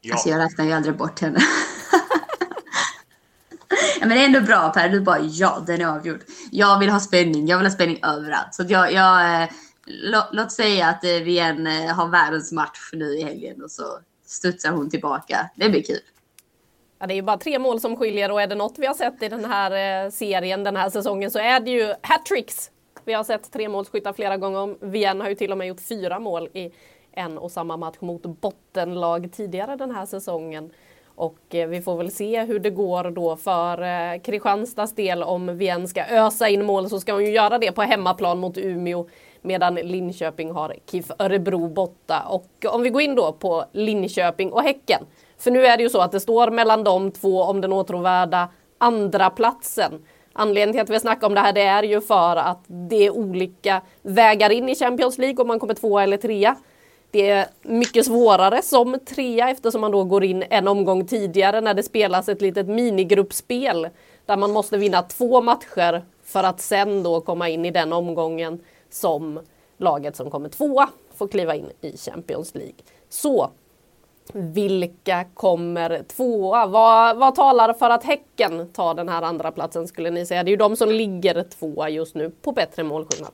[0.00, 0.12] Ja.
[0.14, 1.38] Alltså jag räknar ju aldrig bort henne.
[4.00, 6.20] ja, men det är ändå bra Per, du bara ja, den är avgjord.
[6.50, 8.54] Jag vill ha spänning, jag vill ha spänning överallt.
[8.54, 9.48] Så jag, jag eh,
[9.86, 13.84] lå, låt säga att eh, vi eh, har världens match nu i helgen och så
[14.26, 15.50] studsar hon tillbaka.
[15.56, 16.00] Det blir kul.
[16.98, 18.94] Ja, det är ju bara tre mål som skiljer och är det något vi har
[18.94, 22.70] sett i den här eh, serien den här säsongen så är det ju hattricks.
[23.04, 24.58] Vi har sett tre målskyttar flera gånger.
[24.58, 24.76] om.
[24.80, 26.70] Wien har ju till och med gjort fyra mål i
[27.12, 30.70] en och samma match mot bottenlag tidigare den här säsongen.
[31.14, 35.22] Och eh, vi får väl se hur det går då för eh, Kristianstads del.
[35.22, 38.58] Om vi ska ösa in mål så ska hon ju göra det på hemmaplan mot
[38.58, 39.08] Umeå.
[39.42, 42.22] Medan Linköping har KIF Örebro borta.
[42.28, 45.06] Och om vi går in då på Linköping och Häcken.
[45.38, 48.48] För nu är det ju så att det står mellan de två om den åtråvärda
[48.78, 50.04] andra platsen.
[50.32, 53.10] Anledningen till att vi snackar om det här det är ju för att det är
[53.10, 56.56] olika vägar in i Champions League om man kommer tvåa eller trea.
[57.10, 61.74] Det är mycket svårare som trea eftersom man då går in en omgång tidigare när
[61.74, 63.88] det spelas ett litet minigruppspel
[64.26, 68.60] där man måste vinna två matcher för att sen då komma in i den omgången
[68.90, 69.40] som
[69.78, 72.74] laget som kommer tvåa får kliva in i Champions League.
[73.08, 73.50] Så
[74.34, 76.66] vilka kommer tvåa?
[76.66, 80.42] Vad, vad talar för att Häcken tar den här andra platsen skulle ni säga?
[80.42, 83.32] Det är ju de som ligger tvåa just nu på bättre målskillnad.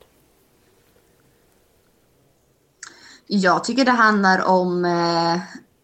[3.27, 5.41] Jag tycker det handlar om eh,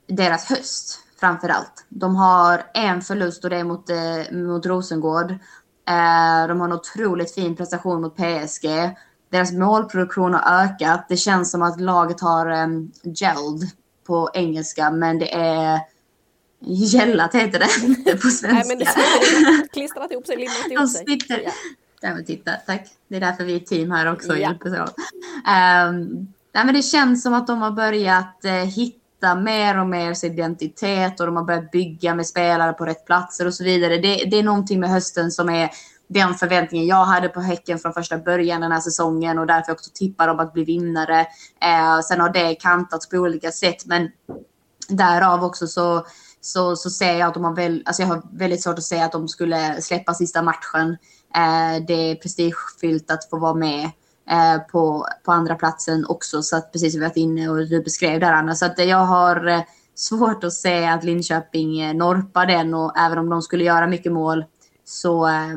[0.07, 1.87] deras höst framför allt.
[1.89, 5.31] De har en förlust och det är mot, eh, mot Rosengård.
[5.89, 8.67] Eh, de har en otroligt fin prestation mot PSG.
[9.31, 11.07] Deras målproduktion har ökat.
[11.09, 12.67] Det känns som att laget har eh,
[13.05, 13.71] gelled
[14.07, 15.81] på engelska, men det är
[16.67, 18.53] gällat heter det på svenska.
[18.53, 21.05] Nej, men det sitter klistrat ihop sig, limmat ihop sig.
[22.01, 22.15] Ja.
[22.15, 22.89] men titta, tack.
[23.09, 24.41] Det är därför vi är team här också och ja.
[24.41, 24.89] hjälper åt.
[24.89, 30.15] Um, nej, men det känns som att de har börjat uh, hitta mer och mer
[30.15, 33.97] sin identitet och de har börjat bygga med spelare på rätt platser och så vidare.
[33.97, 35.71] Det, det är någonting med hösten som är
[36.13, 39.91] den förväntningen jag hade på Häcken från första början den här säsongen och därför också
[39.95, 41.21] tippar om att bli vinnare.
[41.61, 44.11] Eh, sen har det kantats på olika sätt, men
[44.89, 46.07] därav också så,
[46.41, 49.05] så, så ser jag att de har, väl, alltså jag har väldigt svårt att säga
[49.05, 50.91] att de skulle släppa sista matchen.
[51.35, 53.85] Eh, det är prestigefyllt att få vara med
[54.31, 57.83] eh, på, på andra platsen också, så att precis som vi varit inne och du
[57.83, 59.63] beskrev där Anna, så att jag har eh,
[59.95, 64.13] svårt att se att Linköping eh, norpar den och även om de skulle göra mycket
[64.13, 64.45] mål
[64.85, 65.57] så eh,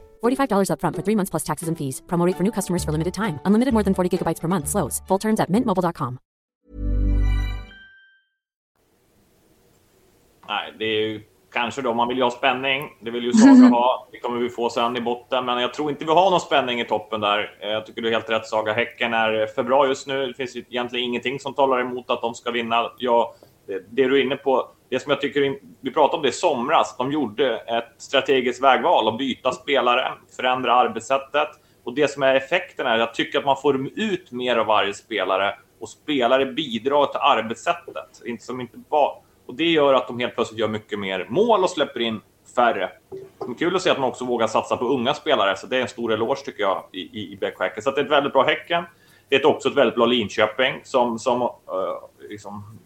[0.21, 2.01] $45 upfront for three months plus taxes and fees.
[2.07, 3.39] Promote for new customers for limited time.
[3.45, 4.67] Unlimited more than 40 gigabytes per month.
[4.67, 5.01] Slows.
[5.07, 6.17] Full terms at mintmobile.com.
[10.47, 11.21] Nej, det är ju
[11.53, 12.89] kanske då man vill ju ha spänning.
[13.01, 14.07] Det vill ju Saga ha.
[14.11, 16.81] Det kommer vi få sen i botten, men jag tror inte vi har någon spänning
[16.81, 17.57] i toppen där.
[17.61, 18.73] Jag tycker du är helt rätt Saga.
[18.73, 20.27] Häcken är för bra just nu.
[20.27, 22.91] Det finns ju egentligen ingenting som talar emot att de ska vinna.
[22.97, 23.35] Ja,
[23.67, 26.31] det, det du är inne på det som jag tycker, vi pratade om det i
[26.31, 31.47] somras, de gjorde ett strategiskt vägval att byta spelare, förändra arbetssättet.
[31.83, 34.65] Och det som är effekten är att jag tycker att man får ut mer av
[34.65, 38.21] varje spelare och spelare bidrar till arbetssättet.
[38.25, 39.11] Inte som inte bara,
[39.45, 42.21] och det gör att de helt plötsligt gör mycket mer mål och släpper in
[42.55, 42.91] färre.
[43.09, 45.77] Det är kul att se att man också vågar satsa på unga spelare, så det
[45.77, 47.83] är en stor eloge tycker jag i, i, i BK Häcken.
[47.83, 48.83] Så det är ett väldigt bra Häcken.
[49.29, 51.49] Det är också ett väldigt bra Linköping som, som uh,
[52.29, 52.79] liksom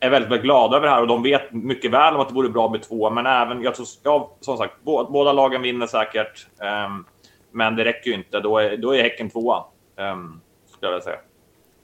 [0.00, 2.34] är väldigt, väldigt glada över det här och de vet mycket väl om att det
[2.34, 3.10] vore bra med två.
[3.10, 6.46] Men även, jag tror, ja, som sagt, båda lagen vinner säkert.
[6.86, 7.04] Um,
[7.50, 8.40] men det räcker ju inte.
[8.40, 9.64] Då är, då är Häcken tvåa,
[9.96, 11.18] um, skulle jag vilja säga.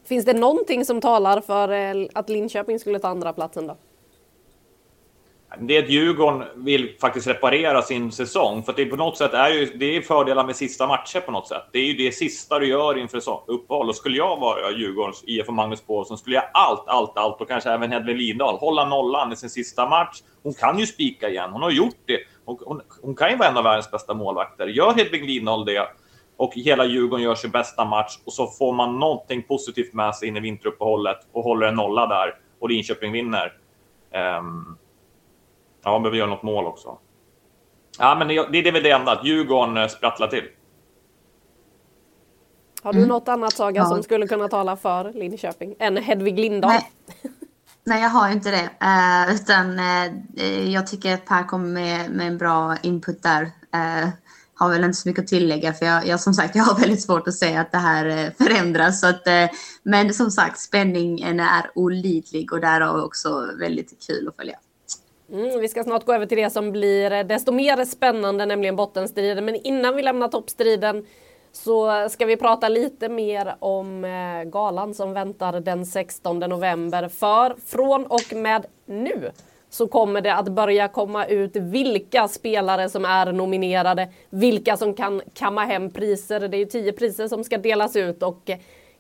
[0.05, 3.77] Finns det någonting som talar för eh, att Linköping skulle ta andra platsen då?
[5.61, 8.63] Det är att Djurgården vill faktiskt reparera sin säsong.
[8.63, 11.49] För det på något sätt är ju det är fördelar med sista matcher på något
[11.49, 11.63] sätt.
[11.73, 13.89] Det är ju det sista du gör inför uppehåll.
[13.89, 17.49] Och skulle jag vara Djurgårdens IF och Magnus Paulsson skulle jag allt, allt, allt och
[17.49, 20.23] kanske även Hedvig Lindahl hålla nollan i sin sista match.
[20.43, 21.51] Hon kan ju spika igen.
[21.51, 22.19] Hon har gjort det.
[22.45, 24.67] Hon, hon, hon kan ju vara en av världens bästa målvakter.
[24.67, 25.89] Gör Hedvig Lindahl det
[26.37, 30.29] och hela Djurgården gör sin bästa match och så får man någonting positivt med sig
[30.29, 33.53] in i vinteruppehållet och håller en nolla där och Linköping vinner.
[34.39, 34.79] Um,
[35.85, 36.99] Ja, man behöver göra något mål också.
[37.99, 40.45] Ja, men det, det är väl det enda, att Djurgården eh, sprattlar till.
[42.83, 43.09] Har du mm.
[43.09, 43.89] något annat Saga ja.
[43.89, 46.71] som skulle kunna tala för Linköping än Hedvig Lindahl?
[46.71, 46.91] Nej,
[47.85, 48.71] Nej jag har inte det.
[48.87, 53.43] Uh, utan uh, jag tycker att Per kommer med, med en bra input där.
[53.43, 54.09] Uh,
[54.57, 57.03] har väl inte så mycket att tillägga för jag, jag, som sagt jag har väldigt
[57.03, 59.01] svårt att säga att det här förändras.
[59.01, 59.23] Så att,
[59.83, 64.57] men som sagt spänningen är olidlig och därav också väldigt kul att följa.
[65.35, 69.45] Mm, vi ska snart gå över till det som blir desto mer spännande, nämligen bottenstriden.
[69.45, 71.07] Men innan vi lämnar toppstriden
[71.53, 77.09] så ska vi prata lite mer om eh, galan som väntar den 16 november.
[77.09, 79.31] För från och med nu
[79.71, 85.23] så kommer det att börja komma ut vilka spelare som är nominerade, vilka som kan
[85.35, 86.49] kamma hem priser.
[86.49, 88.51] Det är ju tio priser som ska delas ut och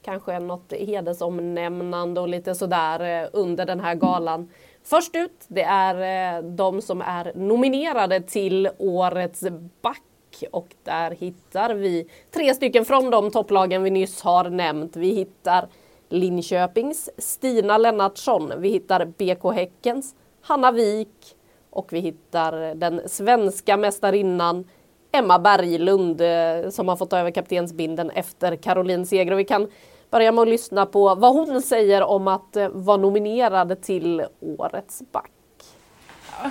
[0.04, 4.48] kanske något hedersomnämnande och lite sådär eh, under den här galan.
[4.86, 9.42] Först ut, det är eh, de som är nominerade till Årets
[9.82, 10.02] back
[10.50, 14.96] och där hittar vi tre stycken från de topplagen vi nyss har nämnt.
[14.96, 15.68] Vi hittar
[16.08, 21.36] Linköpings Stina Lennartsson, vi hittar BK Häckens Hanna Wik
[21.70, 24.64] och vi hittar den svenska mästarinnan
[25.12, 29.32] Emma Berglund eh, som har fått ta över kaptensbinden efter Caroline Seger.
[29.32, 29.68] Och vi kan
[30.10, 35.02] börja med att lyssna på vad hon säger om att eh, vara nominerad till Årets
[35.12, 35.30] back.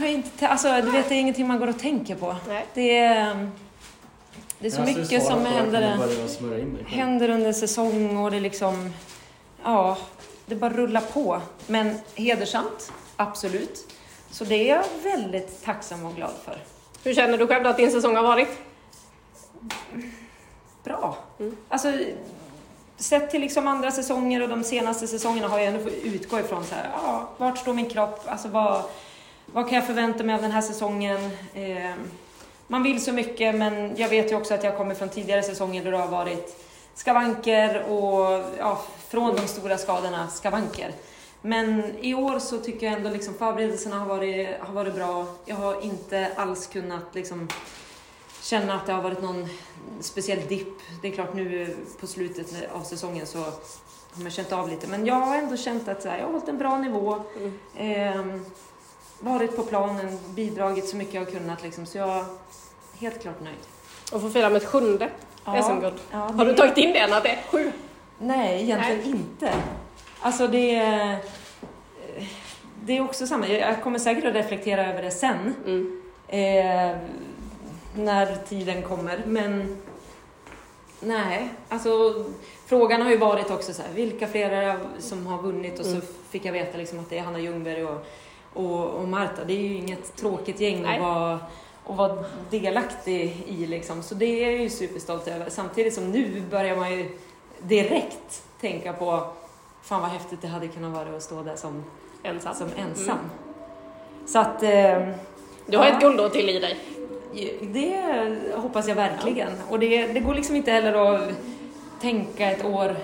[0.06, 2.36] Inte, alltså, du vet, det är ingenting man går och tänker på.
[2.48, 2.66] Nej.
[2.74, 3.50] Det är,
[4.60, 6.00] det är så mycket som händer,
[6.88, 8.94] händer under säsong och det liksom...
[9.64, 9.98] Ja,
[10.46, 11.42] det bara rullar på.
[11.68, 13.88] Men hedersamt, absolut.
[14.32, 16.58] Så det är jag väldigt tacksam och glad för.
[17.04, 18.48] Hur känner du själv att din säsong har varit?
[20.84, 21.18] Bra.
[21.40, 21.56] Mm.
[21.70, 21.92] Alltså,
[23.04, 26.64] sett till liksom andra säsonger och de senaste säsongerna har jag ändå fått utgå ifrån
[26.64, 28.22] så här, ja, vart står min kropp?
[28.26, 28.84] Alltså vad,
[29.46, 31.32] vad kan jag förvänta mig av den här säsongen?
[31.54, 31.92] Eh,
[32.68, 35.84] man vill så mycket men jag vet ju också att jag kommer från tidigare säsonger
[35.84, 36.64] där det har varit
[36.96, 40.92] skavanker och ja, från de stora skadorna skavanker.
[41.42, 45.26] Men i år så tycker jag ändå liksom förberedelserna har varit, har varit bra.
[45.46, 47.48] Jag har inte alls kunnat liksom
[48.42, 49.50] känna att det har varit någon
[50.00, 50.80] speciell dipp.
[51.02, 54.88] Det är klart nu på slutet av säsongen så har man känt av lite.
[54.88, 57.24] Men jag har ändå känt att här, jag har hållit en bra nivå.
[57.38, 57.52] Mm.
[57.76, 58.42] Eh,
[59.20, 61.86] varit på planen, bidragit så mycket jag har kunnat liksom.
[61.86, 62.26] Så jag är
[62.98, 63.58] helt klart nöjd.
[64.14, 65.10] Och få fira med ett sjunde
[65.46, 66.00] ja, SM-guld.
[66.12, 67.72] Ja, har du tagit in det än att det är sju?
[68.20, 69.10] Nej, egentligen Nej.
[69.10, 69.54] inte.
[70.20, 71.18] Alltså det är...
[72.86, 75.56] Det är också samma, jag kommer säkert att reflektera över det sen.
[75.66, 76.02] Mm.
[76.28, 76.98] Eh,
[77.96, 79.24] när tiden kommer.
[79.26, 79.78] Men
[81.00, 82.24] nej, alltså
[82.66, 85.80] frågan har ju varit också så här, vilka fler är det som har vunnit?
[85.80, 86.06] Och så mm.
[86.30, 88.06] fick jag veta liksom att det är Hanna Ljungberg och,
[88.54, 89.44] och, och Marta.
[89.48, 91.40] Det är ju inget tråkigt gäng att vara,
[91.88, 94.04] att vara delaktig i liksom.
[94.04, 95.50] Så det är jag ju superstolt över.
[95.50, 97.18] Samtidigt som nu börjar man ju
[97.60, 99.28] direkt tänka på
[99.82, 101.84] fan vad häftigt det hade kunnat vara att stå där som
[102.24, 102.56] ensam.
[102.56, 103.18] Som ensam.
[103.18, 103.30] Mm.
[104.28, 104.64] Så att...
[104.64, 105.16] Eh,
[105.66, 106.78] du har ja, ett guldår till i dig.
[107.62, 108.02] Det
[108.56, 109.52] hoppas jag verkligen.
[109.70, 111.30] Och det, det går liksom inte heller att
[112.02, 112.96] tänka ett år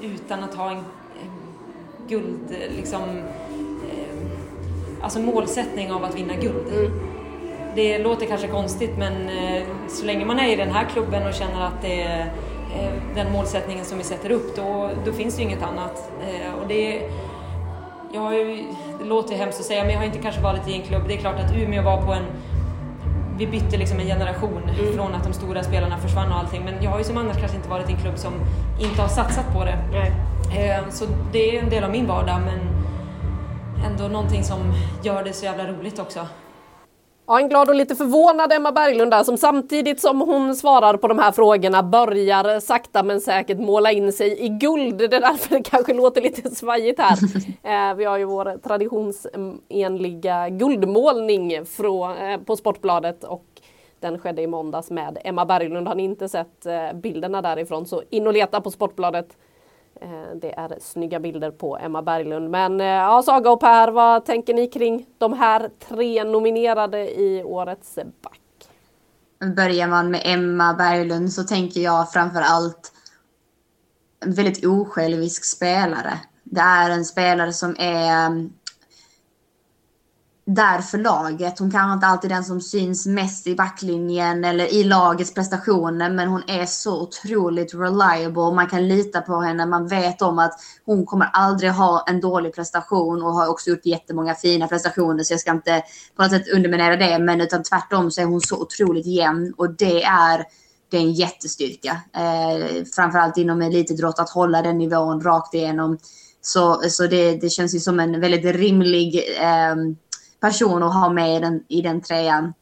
[0.00, 0.84] utan att ha en,
[2.08, 3.02] guld, liksom,
[3.92, 4.16] eh,
[5.02, 6.68] alltså målsättning av att vinna guld.
[6.72, 7.00] Mm.
[7.74, 11.34] Det låter kanske konstigt men eh, så länge man är i den här klubben och
[11.34, 12.20] känner att det är
[12.76, 16.12] eh, den målsättningen som vi sätter upp, då, då finns det ju inget annat.
[16.62, 17.10] Och det,
[18.12, 18.64] jag har ju,
[18.98, 21.02] det låter hemskt att säga, men jag har inte kanske varit i en klubb.
[21.08, 22.24] Det är klart att Umeå var på en...
[23.38, 24.94] Vi bytte liksom en generation mm.
[24.94, 26.64] från att de stora spelarna försvann och allting.
[26.64, 28.32] Men jag har ju som annars kanske inte varit i en klubb som
[28.80, 29.78] inte har satsat på det.
[29.92, 30.90] Mm.
[30.90, 32.58] Så det är en del av min vardag, men
[33.86, 34.58] ändå någonting som
[35.02, 36.26] gör det så jävla roligt också.
[37.28, 41.08] Ja, en glad och lite förvånad Emma Berglund där som samtidigt som hon svarar på
[41.08, 44.98] de här frågorna börjar sakta men säkert måla in sig i guld.
[44.98, 47.18] Det är därför det kanske låter lite svajigt här.
[47.62, 53.44] Eh, vi har ju vår traditionsenliga guldmålning från, eh, på Sportbladet och
[54.00, 55.88] den skedde i måndags med Emma Berglund.
[55.88, 59.36] Har ni inte sett eh, bilderna därifrån så in och leta på Sportbladet
[60.00, 62.50] Eh, det är snygga bilder på Emma Berglund.
[62.50, 67.42] Men eh, ja, Saga och Per, vad tänker ni kring de här tre nominerade i
[67.44, 68.40] årets back?
[69.56, 72.92] Börjar man med Emma Berglund så tänker jag framför allt
[74.24, 76.20] en väldigt osjälvisk spelare.
[76.44, 78.48] Det är en spelare som är
[80.46, 81.58] där för laget.
[81.58, 86.10] Hon kanske inte alltid är den som syns mest i backlinjen eller i lagets prestationer,
[86.10, 88.52] men hon är så otroligt reliable.
[88.54, 89.66] Man kan lita på henne.
[89.66, 90.52] Man vet om att
[90.84, 95.32] hon kommer aldrig ha en dålig prestation och har också gjort jättemånga fina prestationer, så
[95.32, 95.82] jag ska inte
[96.16, 99.70] på något sätt underminera det, men utan tvärtom så är hon så otroligt jämn och
[99.70, 100.44] det är
[100.90, 102.00] det är en jättestyrka.
[102.16, 105.98] Eh, framförallt inom elitidrott att hålla den nivån rakt igenom.
[106.40, 109.76] Så, så det, det känns ju som en väldigt rimlig eh,
[110.50, 112.52] person att ha med i den, i den trean.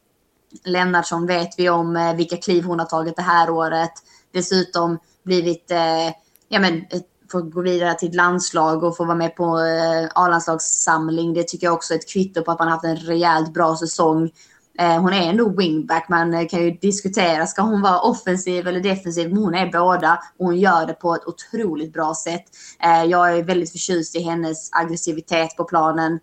[0.64, 3.92] Lennartsson vet vi om eh, vilka kliv hon har tagit det här året.
[4.32, 6.08] Dessutom blivit, eh,
[6.48, 6.84] ja men,
[7.32, 11.34] få gå vidare till ett landslag och få vara med på eh, A-landslagssamling.
[11.34, 14.30] Det tycker jag också är ett kvitto på att man haft en rejält bra säsong.
[14.78, 16.08] Eh, hon är ändå wingback.
[16.08, 19.28] Man eh, kan ju diskutera, ska hon vara offensiv eller defensiv?
[19.28, 22.44] Men hon är båda och hon gör det på ett otroligt bra sätt.
[22.84, 26.18] Eh, jag är väldigt förtjust i hennes aggressivitet på planen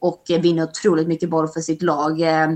[0.00, 2.20] och eh, vinner otroligt mycket boll för sitt lag.
[2.20, 2.48] Eh,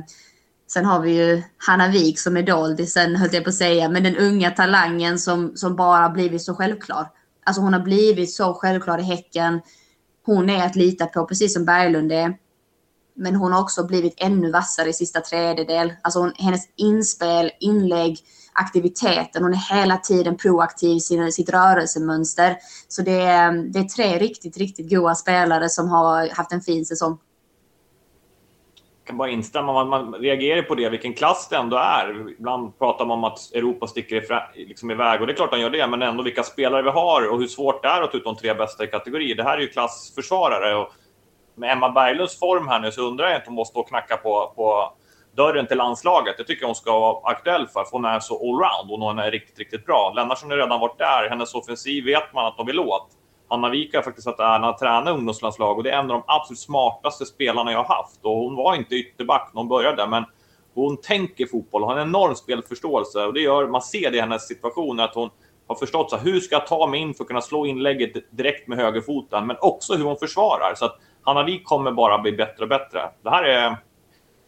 [0.72, 4.02] sen har vi ju Hanna Wik som är doldisen, höll jag på att säga, men
[4.02, 7.08] den unga talangen som, som bara blivit så självklar.
[7.44, 9.60] Alltså hon har blivit så självklar i Häcken.
[10.26, 12.36] Hon är att lita på, precis som Berglund är.
[13.14, 15.92] Men hon har också blivit ännu vassare i sista tredjedel.
[16.02, 18.18] Alltså hon, hennes inspel, inlägg,
[18.52, 19.42] aktiviteten.
[19.42, 22.56] Hon är hela tiden proaktiv i sin, sitt rörelsemönster.
[22.88, 26.86] Så det är, det är tre riktigt, riktigt goda spelare som har haft en fin
[26.86, 27.18] säsong.
[29.02, 29.72] Jag kan bara instämma.
[29.72, 32.30] Man, man reagerar på det, vilken klass det ändå är.
[32.38, 35.70] Ibland pratar man om att Europa sticker liksom iväg och det är klart han gör
[35.70, 38.24] det, men ändå vilka spelare vi har och hur svårt det är att ta ut
[38.24, 39.34] de tre bästa i kategori.
[39.34, 40.92] Det här är ju klassförsvarare och
[41.54, 43.88] med Emma Berglunds form här nu så undrar jag inte om hon måste stå och
[43.88, 44.92] knacka på, på
[45.36, 46.34] dörren till landslaget.
[46.38, 49.18] Det tycker jag hon ska vara aktuell för, för hon är så allround och hon
[49.18, 50.12] är riktigt, riktigt bra.
[50.16, 51.28] Lennartsson har redan varit där.
[51.28, 53.08] Hennes offensiv vet man att de vill åt.
[53.52, 56.22] Anna Wik har faktiskt haft äran att träna ungdomslandslag och det är en av de
[56.26, 58.24] absolut smartaste spelarna jag har haft.
[58.24, 60.24] Och hon var inte ytterback när hon började, men
[60.74, 63.24] hon tänker fotboll och har en enorm spelförståelse.
[63.24, 65.30] Och det gör, man ser det i hennes situation, att hon
[65.66, 68.12] har förstått så här, hur ska jag ta mig in för att kunna slå inlägget
[68.30, 70.74] direkt med högerfoten, men också hur hon försvarar.
[70.74, 73.10] Så att Hanna Wik kommer bara bli bättre och bättre.
[73.22, 73.76] Det här är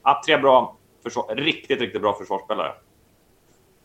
[0.05, 2.72] ja, tre bra, försvar, riktigt, riktigt bra försvarsspelare.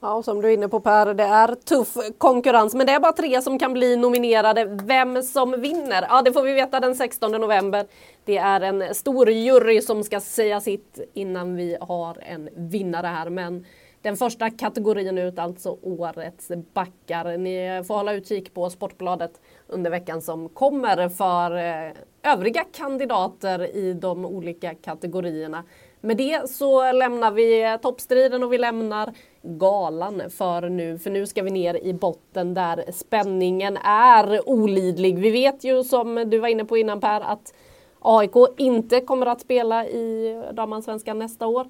[0.02, 3.00] Ja, och som du är inne på Per, det är tuff konkurrens, men det är
[3.00, 4.66] bara tre som kan bli nominerade.
[4.66, 6.06] Vem som vinner?
[6.10, 7.86] Ja, det får vi veta den 16 november.
[8.26, 13.30] Det är en stor jury som ska säga sitt innan vi har en vinnare här,
[13.30, 13.66] men
[14.02, 17.38] den första kategorin ut, alltså årets backar.
[17.38, 21.92] Ni får hålla utkik på Sportbladet under veckan som kommer för eh,
[22.34, 25.64] övriga kandidater i de olika kategorierna.
[26.02, 31.00] Med det så lämnar vi toppstriden och vi lämnar galan för nu.
[31.00, 35.20] För nu ska vi ner i botten där spänningen är olidlig.
[35.20, 37.54] Vi vet ju som du var inne på innan Per att
[38.00, 41.68] AIK inte kommer att spela i damallsvenskan nästa år.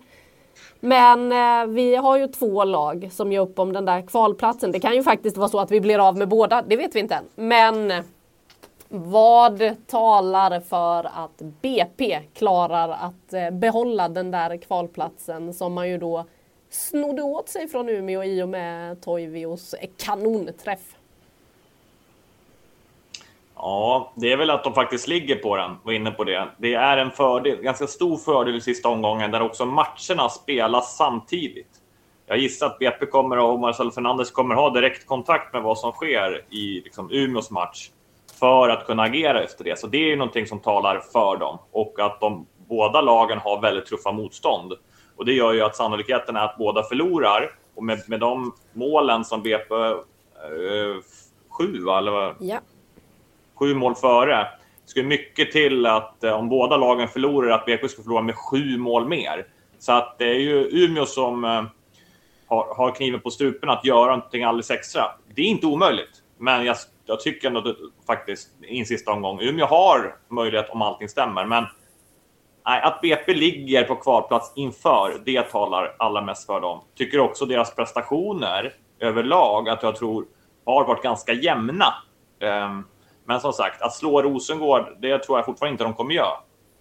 [0.80, 4.72] Men eh, vi har ju två lag som gör upp om den där kvalplatsen.
[4.72, 7.00] Det kan ju faktiskt vara så att vi blir av med båda, det vet vi
[7.00, 7.26] inte än.
[7.36, 8.04] Men
[8.92, 15.98] vad talar för att BP klarar att eh, behålla den där kvalplatsen som man ju
[15.98, 16.26] då
[16.70, 19.76] snodde åt sig från Umeå i och med Toivios
[20.06, 20.96] kanonträff?
[23.56, 26.48] Ja, det är väl att de faktiskt ligger på den, var inne på det.
[26.58, 31.82] Det är en fördel, ganska stor fördel i sista omgången där också matcherna spelas samtidigt.
[32.26, 36.46] Jag gissar att BP kommer och Marcel Fernandes kommer ha direktkontakt med vad som sker
[36.50, 37.90] i liksom, Umeås match
[38.40, 39.80] för att kunna agera efter det.
[39.80, 43.62] Så det är ju någonting som talar för dem och att de båda lagen har
[43.62, 44.74] väldigt tuffa motstånd.
[45.16, 49.26] Och det gör ju att sannolikheten är att båda förlorar och med, med de målen
[49.26, 49.94] som BP eh,
[51.50, 51.98] sju, va?
[51.98, 52.60] eller ja
[53.60, 54.48] sju mål före.
[54.86, 58.36] Det ska mycket till att eh, om båda lagen förlorar, att BK ska förlora med
[58.36, 59.48] sju mål mer.
[59.80, 61.64] Så att det är ju Umeå som eh,
[62.48, 65.04] har, har kniven på strupen att göra någonting alldeles extra.
[65.36, 66.78] Det är inte omöjligt, men jag,
[67.10, 67.76] jag tycker ändå
[68.07, 71.66] faktiskt i en sista omgång, Umeå har möjlighet om allting stämmer, men
[72.66, 76.82] nej, att BP ligger på kvalplats inför, det talar allra mest för dem.
[76.95, 80.26] Tycker också deras prestationer överlag, att jag tror
[80.66, 81.93] har varit ganska jämna.
[82.39, 82.88] Um,
[83.26, 86.38] men som sagt, att slå Rosengård, det tror jag fortfarande inte de kommer göra.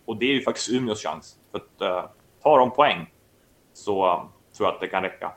[0.07, 1.37] Och det är ju faktiskt Umeås chans.
[1.51, 2.05] För att eh, uh,
[2.43, 3.11] tar de poäng
[3.73, 5.33] så tror jag att det kan räcka.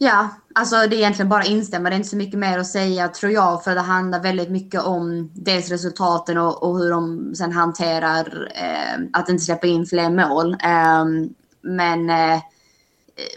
[0.00, 1.88] Ja, alltså det är egentligen bara instämma.
[1.88, 3.64] Det är inte så mycket mer att säga tror jag.
[3.64, 9.00] För det handlar väldigt mycket om dels resultaten och, och hur de sen hanterar eh,
[9.12, 10.52] att inte släppa in fler mål.
[10.52, 11.04] Eh,
[11.60, 12.40] men, eh,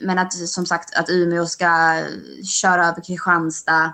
[0.01, 2.03] men att som sagt att Umeå ska
[2.61, 3.93] köra över Kristianstad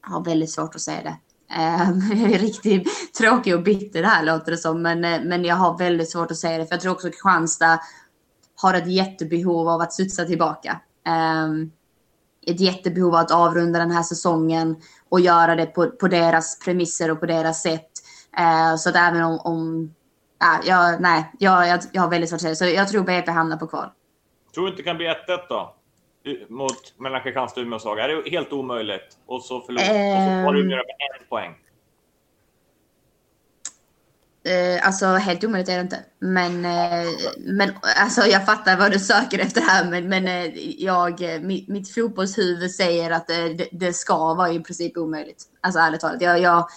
[0.00, 1.16] har väldigt svårt att säga det.
[1.54, 4.82] Ehm, jag är riktigt tråkig och bitter det här låter det som.
[4.82, 6.66] Men, eh, men jag har väldigt svårt att säga det.
[6.66, 7.80] För jag tror också att Kristianstad
[8.54, 10.80] har ett jättebehov av att studsa tillbaka.
[11.08, 11.48] Eh,
[12.46, 14.76] ett jättebehov av att avrunda den här säsongen
[15.08, 17.90] och göra det på, på deras premisser och på deras sätt.
[18.38, 19.38] Eh, så att även om...
[19.44, 19.94] om
[20.42, 22.54] äh, jag, nej, jag, jag, jag har väldigt svårt att säga.
[22.54, 23.88] Så jag tror BP hamnar på kval.
[24.54, 25.14] Tror du inte det kan bli 1-1
[25.48, 25.74] då?
[26.48, 28.04] mot mellan Kristianstad och Umeå Saga?
[28.04, 29.18] Är det helt omöjligt?
[29.26, 31.54] Och så förlorar um, och så Umeå med en poäng.
[34.46, 36.04] Uh, alltså helt omöjligt är det inte.
[36.18, 39.90] Men, uh, men alltså, jag fattar vad du söker efter här.
[39.90, 44.96] Men, men uh, jag, mitt, mitt fotbollshuvud säger att det, det, ska vara i princip
[44.96, 45.44] omöjligt.
[45.60, 46.22] Alltså ärligt talat.
[46.22, 46.68] Jag, jag,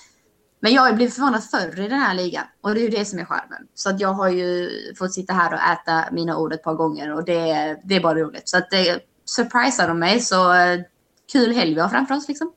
[0.60, 3.06] Men jag har blivit förvånad förr i den här ligan och det är ju det
[3.06, 3.68] som är skärmen.
[3.74, 7.14] Så att jag har ju fått sitta här och äta mina ord ett par gånger
[7.14, 8.50] och det, det är bara roligt.
[8.50, 10.80] Så att det surprisar de mig så eh,
[11.32, 12.54] kul helg vi har framför oss liksom.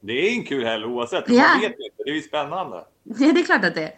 [0.00, 1.24] Det är en kul helg oavsett.
[1.28, 1.48] Ja.
[1.48, 2.02] Man vet inte.
[2.04, 2.84] Det är ju spännande.
[3.18, 3.92] Ja, det är klart att det är.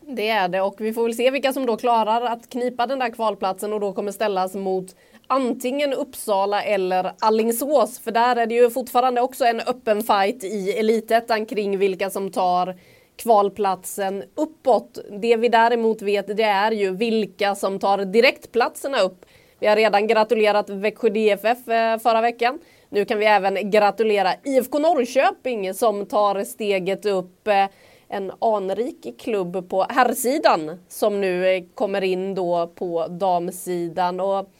[0.00, 2.98] Det är det och vi får väl se vilka som då klarar att knipa den
[2.98, 7.98] där kvalplatsen och då kommer ställas mot antingen Uppsala eller Allingsås.
[7.98, 12.30] För där är det ju fortfarande också en öppen fight i elitettan kring vilka som
[12.30, 12.76] tar
[13.16, 14.98] kvalplatsen uppåt.
[15.20, 19.26] Det vi däremot vet det är ju vilka som tar direktplatserna upp.
[19.60, 22.58] Vi har redan gratulerat Växjö DFF eh, förra veckan.
[22.88, 27.48] Nu kan vi även gratulera IFK Norrköping som tar steget upp.
[27.48, 27.66] Eh,
[28.08, 34.20] en anrik klubb på herrsidan som nu eh, kommer in då på damsidan.
[34.20, 34.50] Och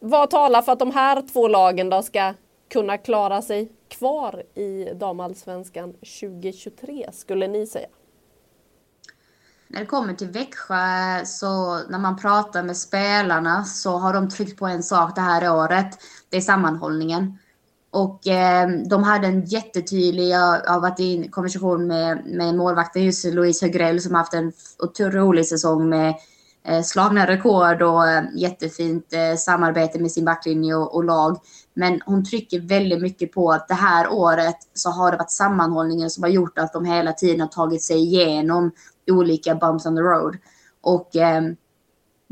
[0.00, 2.34] vad talar för att de här två lagen då ska
[2.70, 7.88] kunna klara sig kvar i damallsvenskan 2023 skulle ni säga?
[9.68, 14.58] När det kommer till Växjö så när man pratar med spelarna så har de tryckt
[14.58, 15.98] på en sak det här året.
[16.28, 17.38] Det är sammanhållningen.
[17.92, 23.04] Och eh, de hade en jättetydlig, jag har varit i en konversation med, med målvakten
[23.04, 26.14] just Louise Högrell som haft en otrolig säsong med
[26.64, 31.40] eh, slagna rekord och eh, jättefint eh, samarbete med sin backlinje och, och lag.
[31.74, 36.10] Men hon trycker väldigt mycket på att det här året så har det varit sammanhållningen
[36.10, 38.70] som har gjort att de hela tiden har tagit sig igenom
[39.10, 40.36] olika bumps on the road.
[40.80, 41.42] Och eh,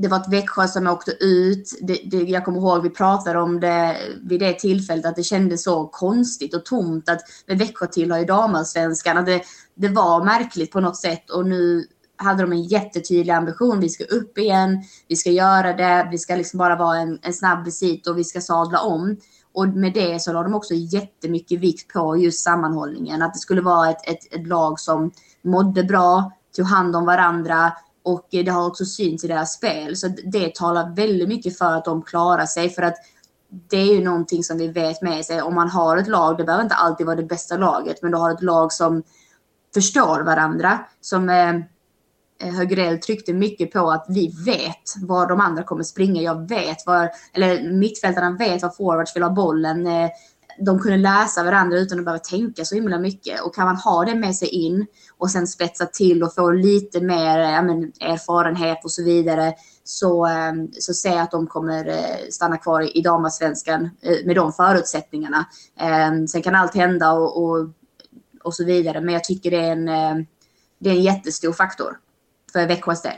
[0.03, 1.79] det var ett Växjö som åkte ut.
[1.81, 5.63] Det, det, jag kommer ihåg vi pratade om det vid det tillfället att det kändes
[5.65, 9.19] så konstigt och tomt att med Växjö tillhör ju damallsvenskan.
[9.19, 9.43] Att det,
[9.75, 11.87] det var märkligt på något sätt och nu
[12.17, 13.81] hade de en jättetydlig ambition.
[13.81, 17.33] Vi ska upp igen, vi ska göra det, vi ska liksom bara vara en, en
[17.33, 19.17] snabb visit och vi ska sadla om.
[19.53, 23.23] Och med det så la de också jättemycket vikt på just sammanhållningen.
[23.23, 25.11] Att det skulle vara ett, ett, ett lag som
[25.45, 27.73] mådde bra, tog hand om varandra
[28.03, 29.97] och det har också synts i deras spel.
[29.97, 32.71] Så det talar väldigt mycket för att de klarar sig.
[32.71, 32.97] För att
[33.51, 35.43] det är ju någonting som vi vet med sig.
[35.43, 38.19] Om man har ett lag, det behöver inte alltid vara det bästa laget, men du
[38.19, 39.03] har ett lag som
[39.75, 40.79] förstår varandra.
[41.01, 41.55] Som eh,
[42.53, 46.23] Högrell tryckte mycket på att vi vet var de andra kommer springa.
[46.23, 49.87] Jag vet var, eller mittfältarna vet var forwards vill ha bollen.
[49.87, 50.11] Eh,
[50.61, 53.41] de kunde läsa varandra utan att behöva tänka så himla mycket.
[53.41, 54.87] Och kan man ha det med sig in
[55.19, 59.55] och sen spetsa till och få lite mer ja, men, erfarenhet och så vidare
[59.85, 64.37] så, ehm, så ser jag att de kommer eh, stanna kvar i damallsvenskan eh, med
[64.37, 65.47] de förutsättningarna.
[65.81, 67.69] Ehm, sen kan allt hända och, och,
[68.45, 70.25] och så vidare, men jag tycker det är en, eh,
[70.79, 71.99] det är en jättestor faktor
[72.53, 73.13] för Växjös del.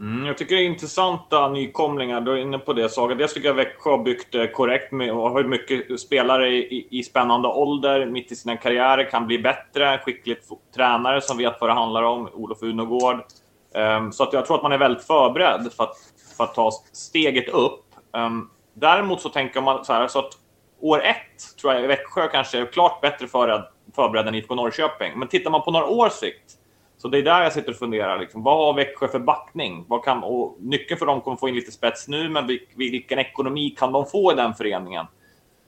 [0.00, 2.20] Mm, jag tycker det är intressanta nykomlingar.
[2.20, 3.14] Du är inne på det Saga.
[3.14, 7.02] Dels tycker jag Växjö har byggt det korrekt med, och har mycket spelare i, i
[7.02, 10.00] spännande ålder, mitt i sina karriärer, kan bli bättre.
[10.04, 13.14] Skickligt tränare som vet vad det handlar om, Olof Unogård.
[13.14, 15.96] Um, ehm, så att jag tror att man är väldigt förberedd för att,
[16.36, 17.84] för att ta steget upp.
[18.12, 20.32] Um, däremot så tänker man så här, så att
[20.80, 25.18] år ett tror jag Växjö kanske är klart bättre förberedd, förberedd än IFK Norrköping.
[25.18, 26.58] Men tittar man på några års sikt
[26.98, 28.18] så det är där jag sitter och funderar.
[28.18, 29.84] Liksom, vad har Växjö för backning?
[29.88, 33.70] Vad kan, och nyckeln för dem kommer få in lite spets nu, men vilken ekonomi
[33.78, 35.06] kan de få i den föreningen?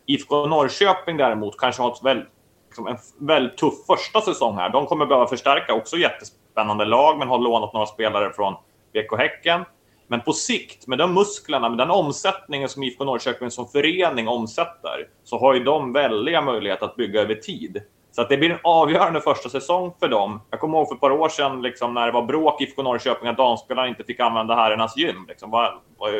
[0.06, 2.24] IFK Norrköping däremot kanske har ett väl,
[2.66, 4.70] liksom en väldigt tuff första säsong här.
[4.70, 8.54] De kommer behöva förstärka, också jättespännande lag, men har lånat några spelare från
[8.92, 9.64] BK Häcken.
[10.06, 15.08] Men på sikt, med de musklerna, med den omsättningen som IFK Norrköping som förening omsätter,
[15.24, 17.82] så har ju de väldiga möjligheter att bygga över tid.
[18.20, 20.40] Så att det blir en avgörande första säsong för dem.
[20.50, 22.82] Jag kommer ihåg för ett par år sedan liksom, när det var bråk i IFK
[22.82, 25.24] Norrköping att damspelarna inte fick använda herrarnas gym.
[25.28, 26.10] Liksom, var, var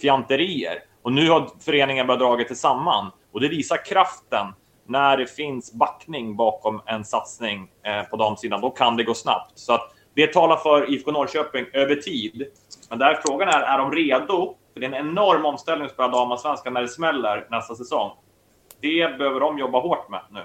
[0.00, 0.78] fjanterier.
[1.02, 3.10] Och nu har föreningen börjat dra det samman.
[3.32, 4.46] Och det visar kraften
[4.86, 8.60] när det finns backning bakom en satsning eh, på damsidan.
[8.60, 9.58] Då kan det gå snabbt.
[9.58, 12.46] Så att det talar för IFK Norrköping över tid.
[12.90, 14.54] Men där frågan är, är de redo?
[14.72, 18.10] För det är en enorm omställning att spela damallsvenskan när det smäller nästa säsong.
[18.80, 20.42] Det behöver de jobba hårt med nu.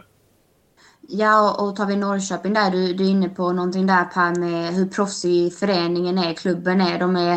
[1.08, 4.74] Ja, och tar vi Norrköping där, du, du är inne på någonting där Per med
[4.74, 7.00] hur proffsig föreningen är, klubben är.
[7.00, 7.34] De är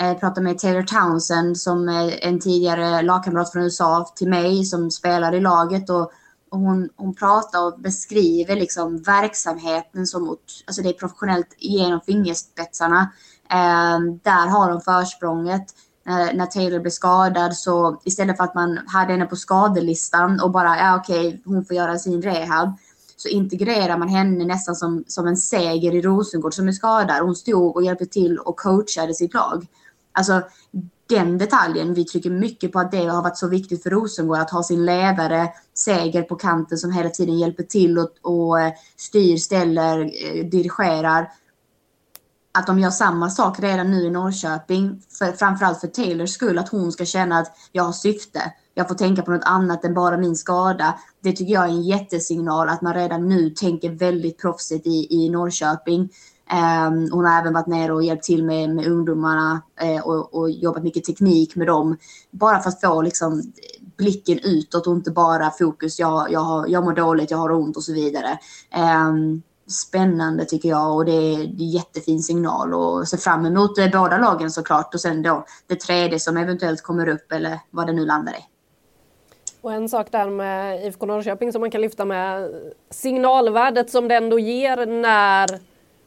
[0.00, 4.64] eh, jag pratade med Taylor Townsend som är en tidigare lagkamrat från USA till mig
[4.64, 6.12] som spelar i laget och,
[6.50, 10.36] och hon, hon pratar och beskriver liksom verksamheten som
[10.66, 13.12] alltså det är professionellt genom fingerspetsarna.
[13.50, 15.64] Eh, där har de försprånget.
[16.06, 20.50] När, när Taylor blev skadad så istället för att man hade henne på skadelistan och
[20.50, 22.78] bara ja okej okay, hon får göra sin rehab
[23.16, 27.22] så integrerar man henne nästan som, som en seger i Rosengård som är skadad.
[27.22, 29.66] Hon stod och hjälpte till och coachade sitt lag.
[30.12, 30.42] Alltså,
[31.06, 31.94] den detaljen.
[31.94, 34.86] Vi trycker mycket på att det har varit så viktigt för Rosengård att ha sin
[34.86, 40.44] ledare, Seger på kanten som hela tiden hjälper till och, och eh, styr, ställer, eh,
[40.44, 41.30] dirigerar.
[42.52, 46.68] Att de gör samma sak redan nu i Norrköping, för, framförallt för Taylors skull, att
[46.68, 48.52] hon ska känna att jag har syfte.
[48.74, 50.98] Jag får tänka på något annat än bara min skada.
[51.22, 55.28] Det tycker jag är en jättesignal att man redan nu tänker väldigt proffsigt i, i
[55.30, 56.08] Norrköping.
[56.52, 60.50] Um, hon har även varit nere och hjälpt till med, med ungdomarna eh, och, och,
[60.50, 61.96] jobbat mycket teknik med dem.
[62.30, 63.52] Bara för att få liksom,
[63.96, 67.76] blicken utåt och inte bara fokus, jag, jag, har, jag mår dåligt, jag har ont
[67.76, 68.38] och så vidare.
[69.08, 73.78] Um, spännande tycker jag och det är, det är jättefin signal och ser fram emot
[73.78, 77.86] eh, båda lagen såklart och sen då det tredje som eventuellt kommer upp eller vad
[77.86, 78.53] det nu landar i.
[79.64, 82.50] Och en sak där med IFK Norrköping som man kan lyfta med
[82.90, 85.48] signalvärdet som det ändå ger när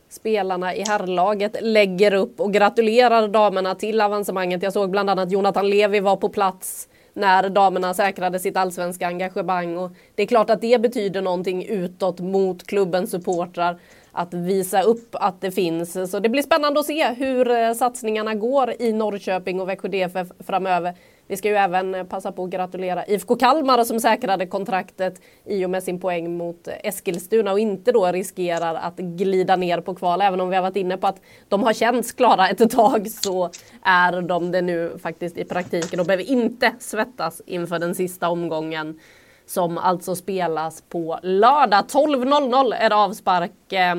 [0.10, 4.64] spelarna i herrlaget lägger upp och gratulerar damerna till avancemanget.
[4.64, 9.78] Jag såg bland annat Jonathan Levi var på plats när damerna säkrade sitt allsvenska engagemang
[9.78, 13.80] och det är klart att det betyder någonting utåt mot klubbens supportrar
[14.12, 16.12] att visa upp att det finns.
[16.12, 20.28] Så det blir spännande att se hur eh, satsningarna går i Norrköping och Växjö DFF
[20.40, 20.96] framöver.
[21.28, 25.70] Vi ska ju även passa på att gratulera IFK Kalmar som säkrade kontraktet i och
[25.70, 30.22] med sin poäng mot Eskilstuna och inte då riskerar att glida ner på kval.
[30.22, 33.50] Även om vi har varit inne på att de har känts klara ett tag så
[33.84, 39.00] är de det nu faktiskt i praktiken och behöver inte svettas inför den sista omgången
[39.46, 41.86] som alltså spelas på lördag.
[41.86, 43.74] 12.00 är det avspark.
[43.74, 43.96] Eh,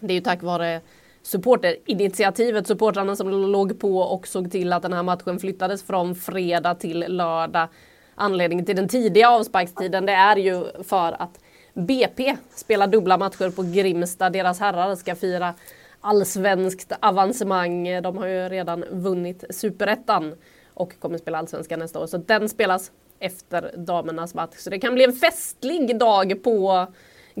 [0.00, 0.80] det är ju tack vare
[1.28, 6.74] supporterinitiativet, supportrarna som låg på och såg till att den här matchen flyttades från fredag
[6.74, 7.68] till lördag.
[8.14, 11.40] Anledningen till den tidiga avsparkstiden det är ju för att
[11.74, 14.30] BP spelar dubbla matcher på Grimsta.
[14.30, 15.54] Deras herrar ska fira
[16.00, 18.02] allsvenskt avancemang.
[18.02, 20.34] De har ju redan vunnit superettan
[20.74, 22.06] och kommer spela allsvenskan nästa år.
[22.06, 24.56] Så den spelas efter damernas match.
[24.56, 26.86] Så det kan bli en festlig dag på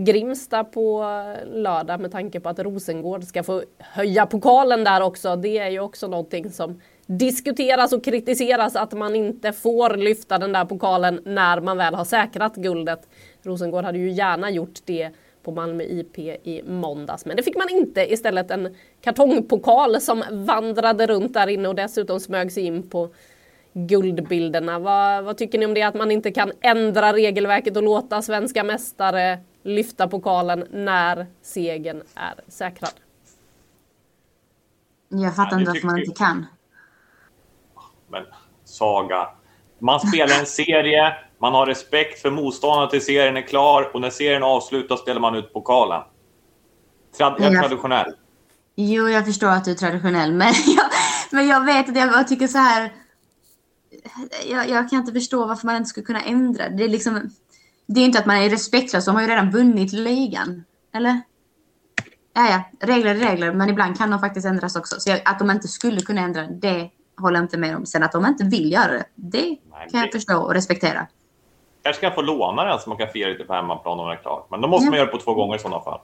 [0.00, 1.04] Grimsta på
[1.46, 5.36] lördag med tanke på att Rosengård ska få höja pokalen där också.
[5.36, 10.52] Det är ju också någonting som diskuteras och kritiseras att man inte får lyfta den
[10.52, 13.08] där pokalen när man väl har säkrat guldet.
[13.42, 15.10] Rosengård hade ju gärna gjort det
[15.42, 17.26] på Malmö IP i måndags.
[17.26, 18.12] Men det fick man inte.
[18.12, 23.08] Istället en kartongpokal som vandrade runt där inne och dessutom smög sig in på
[23.72, 24.78] guldbilderna.
[24.78, 28.64] Vad, vad, tycker ni om det att man inte kan ändra regelverket och låta svenska
[28.64, 29.38] mästare
[29.68, 32.92] lyfta pokalen när segern är säkrad?
[35.08, 36.46] Jag fattar ja, inte varför man inte kan.
[38.10, 38.24] Men
[38.64, 39.28] Saga,
[39.78, 44.10] man spelar en serie, man har respekt för motståndaren till serien är klar och när
[44.10, 46.02] serien avslutas ställer man ut pokalen.
[47.16, 48.12] Trad jag är traditionell.
[48.74, 50.86] Jo, jag förstår att du är traditionell, men jag,
[51.30, 52.92] men jag vet att jag tycker så här
[54.46, 56.68] jag, jag, kan inte förstå varför man inte skulle kunna ändra.
[56.68, 57.30] Det är liksom,
[57.88, 60.64] det är inte att man är respektlös, de har ju redan vunnit ligan.
[60.94, 61.20] Eller?
[62.34, 65.00] Ja, ja, regler är regler, men ibland kan de faktiskt ändras också.
[65.00, 67.86] Så att de inte skulle kunna ändra, det håller jag inte med om.
[67.86, 71.06] Sen att de inte vill göra det, det Nej, kan jag förstå och respektera.
[71.82, 74.22] Kanske kan få låna den så man kan fira lite på hemmaplan om det är
[74.22, 74.46] klart.
[74.50, 74.90] Men då måste ja.
[74.90, 76.00] man göra det på två gånger i sådana fall.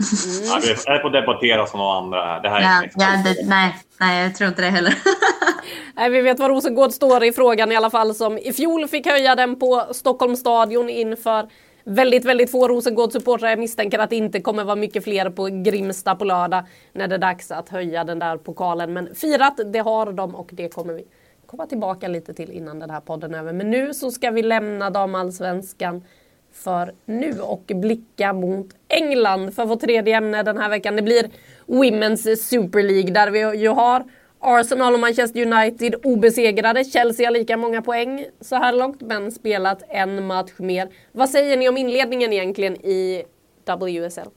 [0.00, 0.48] Mm.
[0.48, 2.40] Ja, vi är på att debattera som några andra.
[2.40, 4.94] Det här ja, är ja, det, nej, nej, jag tror inte det heller.
[5.96, 9.06] nej, vi vet var Rosengård står i frågan i alla fall som i fjol fick
[9.06, 11.48] höja den på Stockholms stadion inför
[11.84, 13.48] väldigt, väldigt få Rosengård-supportrar.
[13.48, 17.14] Jag misstänker att det inte kommer vara mycket fler på Grimsta på lördag när det
[17.14, 18.92] är dags att höja den där pokalen.
[18.92, 21.04] Men firat, det har de och det kommer vi
[21.46, 23.52] komma tillbaka lite till innan den här podden är över.
[23.52, 26.04] Men nu så ska vi lämna damallsvenskan
[26.52, 30.96] för nu och blicka mot England för vårt tredje ämne den här veckan.
[30.96, 31.30] Det blir
[31.66, 34.04] Women's Super League där vi ju har
[34.40, 36.84] Arsenal och Manchester United obesegrade.
[36.84, 40.88] Chelsea har lika många poäng så här långt men spelat en match mer.
[41.12, 43.24] Vad säger ni om inledningen egentligen i
[43.64, 44.28] WSL?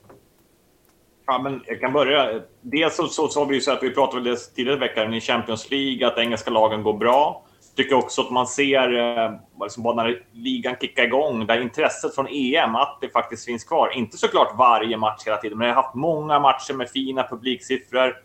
[1.25, 2.41] Ja, men jag kan börja.
[2.61, 5.21] Dels så, så, så har vi ju sett, vi pratade väl tidigare i veckan i
[5.21, 7.43] Champions League, att engelska lagen går bra
[7.75, 9.31] tycker också att man ser, eh,
[9.63, 13.91] liksom bara när ligan kickar igång, där intresset från EM, att det faktiskt finns kvar.
[13.95, 18.15] Inte såklart varje match hela tiden, men jag har haft många matcher med fina publiksiffror.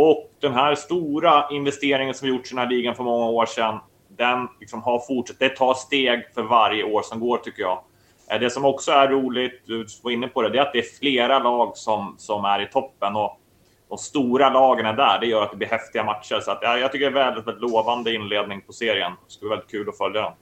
[0.00, 3.78] Och den här stora investeringen som gjorts i den här ligan för många år sedan,
[4.08, 5.38] den liksom har fortsatt.
[5.38, 7.82] Det tar steg för varje år som går, tycker jag.
[8.30, 10.78] Eh, det som också är roligt, du var inne på det, det är att det
[10.78, 13.16] är flera lag som, som är i toppen.
[13.16, 13.40] Och
[13.88, 15.18] de stora lagen är där.
[15.20, 16.40] Det gör att det blir häftiga matcher.
[16.40, 19.12] Så att, ja, jag tycker det är väldigt, väldigt lovande inledning på serien.
[19.26, 20.32] Det ska bli väldigt kul att följa den.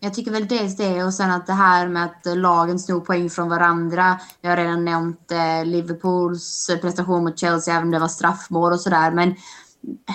[0.00, 3.30] Jag tycker väl dels det och sen att det här med att lagen snor poäng
[3.30, 4.20] från varandra.
[4.40, 8.80] Jag har redan nämnt eh, Liverpools prestation mot Chelsea, även om det var straffmål och
[8.80, 9.10] sådär.
[9.10, 9.34] Men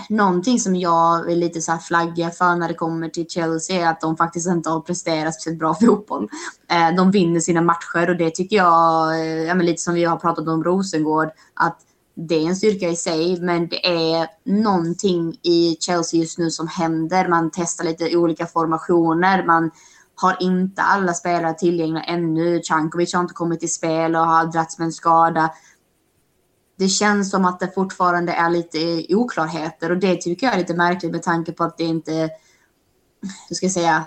[0.10, 3.92] någonting som jag är lite så här flagga för när det kommer till Chelsea är
[3.92, 6.30] att de faktiskt inte har presterat speciellt bra fotboll.
[6.72, 10.04] Eh, de vinner sina matcher och det tycker jag, eh, ja, men lite som vi
[10.04, 11.78] har pratat om Rosengård, att
[12.16, 16.68] det är en styrka i sig, men det är någonting i Chelsea just nu som
[16.68, 17.30] händer.
[17.30, 19.46] Man testar lite olika formationer.
[19.46, 19.72] Man
[20.16, 22.62] har inte alla spelare tillgängliga ännu.
[22.64, 25.52] Cankovic har inte kommit till spel och har dragits med en skada.
[26.78, 30.74] Det känns som att det fortfarande är lite oklarheter och det tycker jag är lite
[30.74, 32.30] märkligt med tanke på att det inte,
[33.50, 34.06] hur ska jag säga,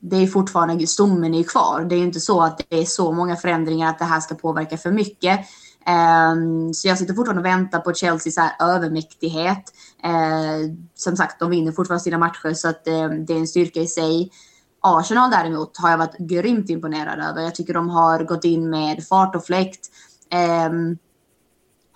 [0.00, 1.86] det är fortfarande, stommen är kvar.
[1.88, 4.76] Det är inte så att det är så många förändringar att det här ska påverka
[4.76, 5.40] för mycket.
[5.86, 9.62] Um, så jag sitter fortfarande och väntar på Chelseas övermäktighet.
[10.06, 13.80] Uh, som sagt, de vinner fortfarande sina matcher så att ehm, det är en styrka
[13.80, 14.30] i sig.
[14.80, 17.42] Arsenal däremot har jag varit grymt imponerad över.
[17.42, 19.90] Jag tycker de har gått in med fart och fläkt.
[20.68, 20.98] Um,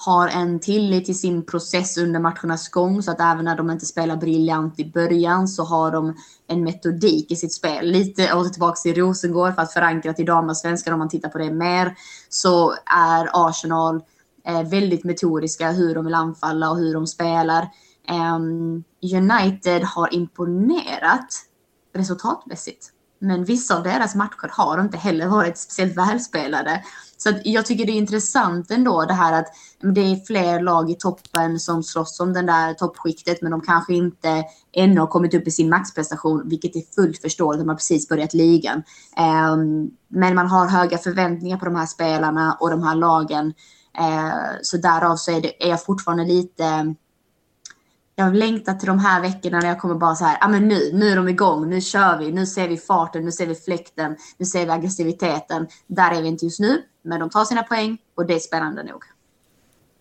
[0.00, 3.86] har en tillit till sin process under matchernas gång så att även när de inte
[3.86, 6.14] spelar briljant i början så har de
[6.46, 7.86] en metodik i sitt spel.
[7.90, 11.50] Lite åter tillbaka till Rosengård för att förankra till damallsvenskan om man tittar på det
[11.50, 11.94] mer
[12.28, 14.00] så är Arsenal
[14.46, 17.68] eh, väldigt metodiska hur de vill anfalla och hur de spelar.
[18.08, 21.28] Ehm, United har imponerat
[21.94, 22.92] resultatmässigt.
[23.18, 26.82] Men vissa av deras matcher har inte heller varit speciellt välspelade.
[27.16, 29.46] Så jag tycker det är intressant ändå det här att
[29.94, 33.94] det är fler lag i toppen som slåss om den där toppskiktet men de kanske
[33.94, 38.08] inte ännu har kommit upp i sin maxprestation vilket är fullt förståeligt när man precis
[38.08, 38.82] börjat ligan.
[39.16, 43.54] Ehm, men man har höga förväntningar på de här spelarna och de här lagen.
[43.98, 46.94] Ehm, så därav så är, det, är jag fortfarande lite
[48.18, 50.68] jag längtar till de här veckorna när jag kommer bara så här, ja ah, men
[50.68, 53.54] nu, nu är de igång, nu kör vi, nu ser vi farten, nu ser vi
[53.54, 55.66] fläkten, nu ser vi aggressiviteten.
[55.86, 58.82] Där är vi inte just nu, men de tar sina poäng och det är spännande
[58.82, 59.02] nog.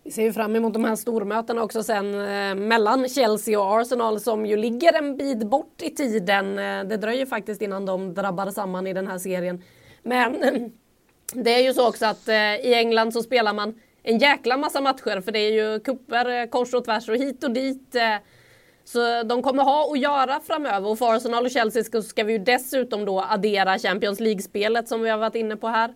[0.03, 4.19] Vi ser ju fram emot de här stormötena också sen eh, mellan Chelsea och Arsenal
[4.19, 6.59] som ju ligger en bit bort i tiden.
[6.59, 9.63] Eh, det dröjer faktiskt innan de drabbar samman i den här serien.
[10.03, 10.53] Men eh,
[11.33, 13.73] det är ju så också att eh, i England så spelar man
[14.07, 17.43] en jäkla massa matcher för det är ju kupper eh, kors och tvärs och hit
[17.43, 17.95] och dit.
[17.95, 18.15] Eh.
[18.83, 22.39] Så de kommer ha att göra framöver och för Arsenal och Chelsea ska vi ju
[22.39, 25.89] dessutom då addera Champions League-spelet som vi har varit inne på här.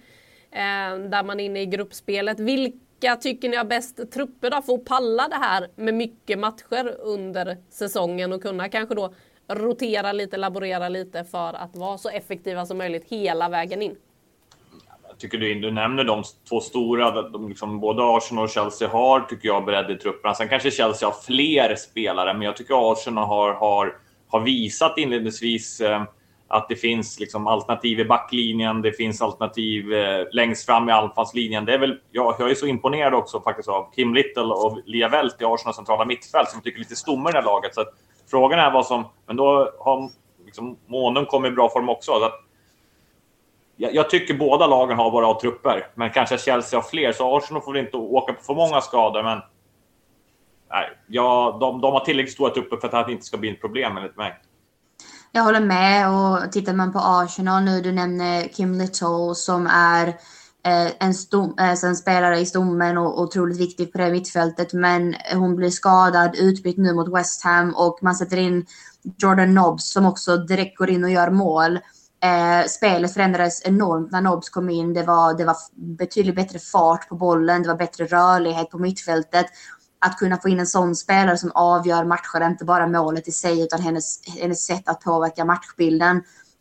[0.52, 2.40] Eh, där man är inne i gruppspelet.
[2.40, 6.96] Vilka tycker ni har bäst trupper då för att palla det här med mycket matcher
[7.00, 9.14] under säsongen och kunna kanske då
[9.48, 13.96] rotera lite, laborera lite för att vara så effektiva som möjligt hela vägen in?
[15.22, 19.48] Tycker du, du nämner de två stora, de liksom, både Arsenal och Chelsea har, tycker
[19.48, 20.34] jag, bredd i trupperna.
[20.34, 23.96] Sen kanske Chelsea har fler spelare, men jag tycker Arsenal har, har,
[24.28, 26.04] har visat inledningsvis eh,
[26.48, 31.66] att det finns liksom alternativ i backlinjen, det finns alternativ eh, längst fram i anfallslinjen.
[31.66, 35.10] Det är väl, jag, jag är så imponerad också faktiskt av Kim Little och Lia
[35.10, 37.76] Welt i Arsenals centrala mittfält som tycker lite stomme i det här laget.
[37.76, 37.94] Så att,
[38.32, 39.06] frågan är vad som...
[39.28, 40.10] Men då har
[40.46, 42.12] liksom, Månum kommit i bra form också.
[42.12, 42.44] Så att,
[43.82, 47.12] jag, jag, tycker båda lagen har bra trupper, men kanske Chelsea har fler.
[47.12, 49.40] Så Arsenal får inte åka på för många skador, men
[50.70, 53.50] nej, ja, de, de har tillräckligt stora trupper för att det här inte ska bli
[53.50, 54.34] ett problem enligt mig.
[55.32, 60.08] Jag håller med och tittar man på Arsenal nu, du nämner Kim Little som är
[60.66, 64.74] eh, en, stom, eh, en spelare i stommen och otroligt viktig på det mittfältet.
[64.74, 68.66] Men hon blir skadad, utbytt nu mot West Ham och man sätter in
[69.18, 71.80] Jordan Nobbs som också direkt går in och gör mål.
[72.24, 74.94] Eh, spelet förändrades enormt när Nobs kom in.
[74.94, 79.46] Det var, det var betydligt bättre fart på bollen, det var bättre rörlighet på mittfältet.
[80.00, 83.62] Att kunna få in en sån spelare som avgör matcher, inte bara målet i sig,
[83.62, 86.18] utan hennes, hennes sätt att påverka matchbilden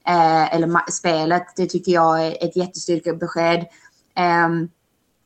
[0.07, 3.61] eh, eller ma spelet, det tycker jag är ett jättestyrkebesked.
[4.17, 4.49] Eh,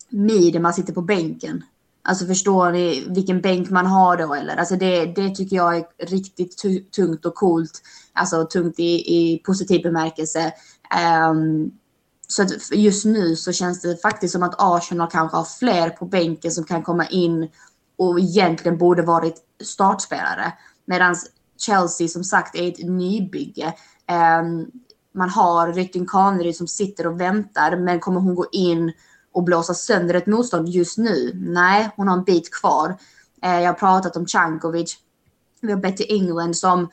[0.08, 1.64] Miedema sitter på bänken.
[2.02, 4.56] Alltså förstår ni vilken bänk man har då eller?
[4.56, 6.62] Alltså det, det tycker jag är riktigt
[6.96, 7.82] tungt och coolt.
[8.14, 10.52] Alltså tungt i, i positiv bemärkelse.
[11.30, 11.70] Um,
[12.28, 16.04] så att just nu så känns det faktiskt som att Arsenal kanske har fler på
[16.04, 17.48] bänken som kan komma in
[17.98, 20.52] och egentligen borde varit startspelare.
[20.84, 21.16] Medan
[21.58, 23.74] Chelsea som sagt är ett nybygge.
[24.40, 24.70] Um,
[25.14, 28.92] man har Rytting Kaneryd som sitter och väntar men kommer hon gå in
[29.32, 31.32] och blåsa sönder ett motstånd just nu.
[31.34, 32.96] Nej, hon har en bit kvar.
[33.42, 34.96] Ehm, jag har pratat om Cankovic.
[35.60, 36.88] Vi har Betty England som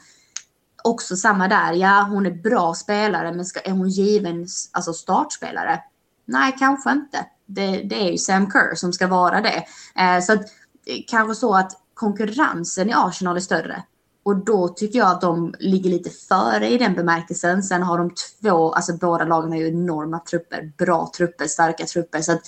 [0.83, 1.73] också samma där.
[1.73, 5.79] Ja, hon är bra spelare, men ska, är hon given alltså startspelare?
[6.25, 7.25] Nej, kanske inte.
[7.45, 9.65] Det, det är ju Sam Kerr som ska vara det.
[9.95, 10.41] Eh, så att,
[10.85, 13.83] eh, kanske så att konkurrensen i Arsenal är större.
[14.23, 17.63] Och då tycker jag att de ligger lite före i den bemärkelsen.
[17.63, 18.11] Sen har de
[18.41, 22.21] två, alltså båda lagen har ju enorma trupper, bra trupper, starka trupper.
[22.21, 22.41] Så att eh,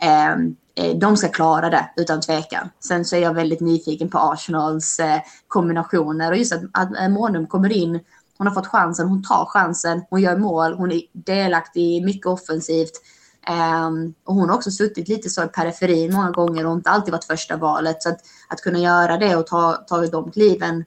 [0.00, 2.68] Ehm, eh, de ska klara det utan tvekan.
[2.80, 7.08] Sen så är jag väldigt nyfiken på Arsenals eh, kombinationer och just att, att eh,
[7.08, 8.00] Månum kommer in.
[8.38, 12.26] Hon har fått chansen, hon tar chansen, hon gör mål, hon är delaktig i mycket
[12.26, 12.92] offensivt.
[13.86, 17.12] Um, och hon har också suttit lite så i periferin många gånger och inte alltid
[17.12, 18.02] varit första valet.
[18.02, 20.84] Så att, att kunna göra det och ta, ta de kliven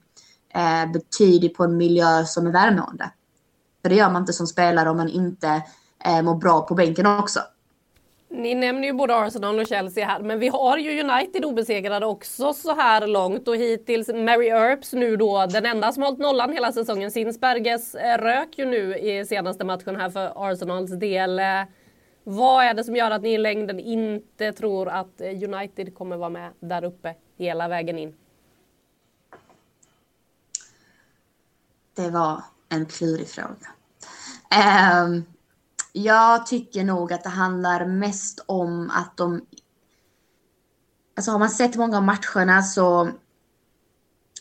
[0.53, 3.11] eh, betyder på en miljö som är välmående.
[3.81, 5.63] För det gör man inte som spelare om man inte
[6.05, 7.39] eh, mår bra på bänken också.
[8.33, 12.53] Ni nämner ju både Arsenal och Chelsea här, men vi har ju United obesegrade också
[12.53, 16.71] så här långt och hittills Mary Earps nu då den enda som hållit nollan hela
[16.71, 17.11] säsongen.
[17.11, 21.39] Sinsberges eh, rök ju nu i senaste matchen här för Arsenals del.
[21.39, 21.45] Eh,
[22.23, 26.17] vad är det som gör att ni i längden inte tror att eh, United kommer
[26.17, 28.15] vara med där uppe hela vägen in?
[31.95, 33.67] Det var en klurig fråga.
[35.05, 35.25] Um,
[35.93, 39.41] jag tycker nog att det handlar mest om att de...
[41.15, 43.11] Alltså har man sett många av matcherna så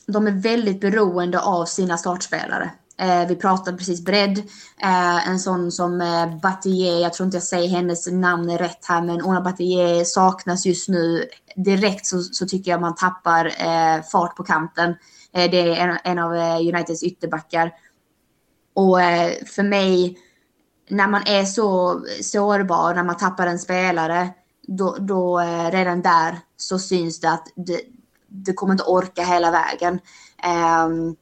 [0.06, 2.70] de är väldigt beroende av sina startspelare.
[2.98, 4.38] Eh, vi pratade precis bredd.
[4.82, 9.02] Eh, en sån som eh, Batier, jag tror inte jag säger hennes namn rätt här,
[9.02, 11.28] men Ona Batier saknas just nu.
[11.56, 14.94] Direkt så, så tycker jag man tappar eh, fart på kanten.
[15.32, 17.72] Eh, det är en, en av eh, Uniteds ytterbackar.
[18.74, 20.18] Och eh, för mig,
[20.90, 24.28] när man är så sårbar, när man tappar en spelare,
[24.66, 27.80] då, då eh, redan där så syns det att det,
[28.28, 30.00] det kommer inte orka hela vägen.
[30.84, 31.16] Um,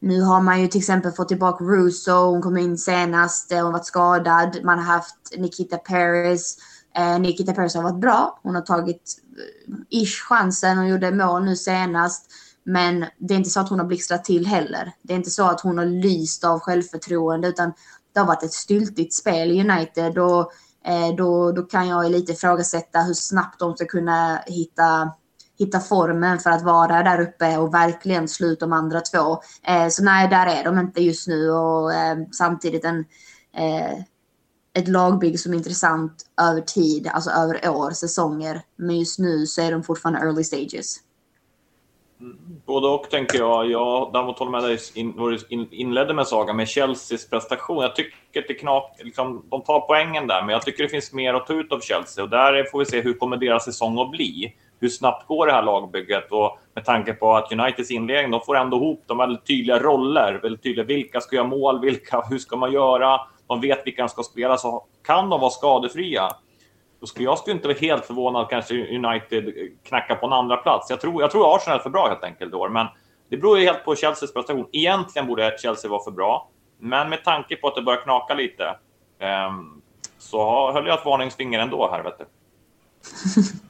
[0.00, 3.72] nu har man ju till exempel fått tillbaka Russo, hon kom in senast, eh, hon
[3.72, 4.64] varit skadad.
[4.64, 6.58] Man har haft Nikita Paris.
[6.96, 8.40] Eh, Nikita Paris har varit bra.
[8.42, 9.16] Hon har tagit
[9.68, 12.26] eh, ish chansen och gjorde mål nu senast.
[12.64, 14.92] Men det är inte så att hon har blixtrat till heller.
[15.02, 17.72] Det är inte så att hon har lyst av självförtroende utan
[18.18, 20.52] det har varit ett styltigt spel i United och
[20.84, 25.12] eh, då, då kan jag lite ifrågasätta hur snabbt de ska kunna hitta
[25.58, 29.40] hitta formen för att vara där uppe och verkligen slå ut de andra två.
[29.66, 32.98] Eh, så nej, där är de inte just nu och eh, samtidigt en,
[33.56, 33.98] eh,
[34.74, 38.62] ett lagbygge som är intressant över tid, alltså över år, säsonger.
[38.76, 40.96] Men just nu så är de fortfarande early stages.
[42.66, 43.70] Både och tänker jag.
[43.70, 47.82] Jag däremot håller med dig in, inledde med Saga med Chelseas prestation.
[47.82, 51.12] Jag tycker att det knak, liksom, de tar poängen där, men jag tycker det finns
[51.12, 54.00] mer att ta ut av Chelsea och där får vi se hur kommer deras säsong
[54.00, 56.32] att bli hur snabbt går det här lagbygget?
[56.32, 60.40] Och med tanke på att Uniteds inledning, de får ändå ihop de väldigt tydliga roller.
[60.42, 61.80] Väldigt tydliga, vilka ska göra mål?
[61.80, 63.20] Vilka, hur ska man göra?
[63.46, 66.28] De vet vilka de ska spela, så kan de vara skadefria.
[67.00, 70.90] Då skulle jag skulle inte vara helt förvånad kanske United knackar på en andra plats.
[70.90, 72.86] Jag tror, jag tror Arsenal är för bra helt enkelt i år, men
[73.28, 74.68] det beror ju helt på Chelseas prestation.
[74.72, 78.76] Egentligen borde Chelsea vara för bra, men med tanke på att det börjar knaka lite
[79.48, 79.82] um,
[80.18, 82.24] så höll jag ett varningsfinger ändå här, vet du.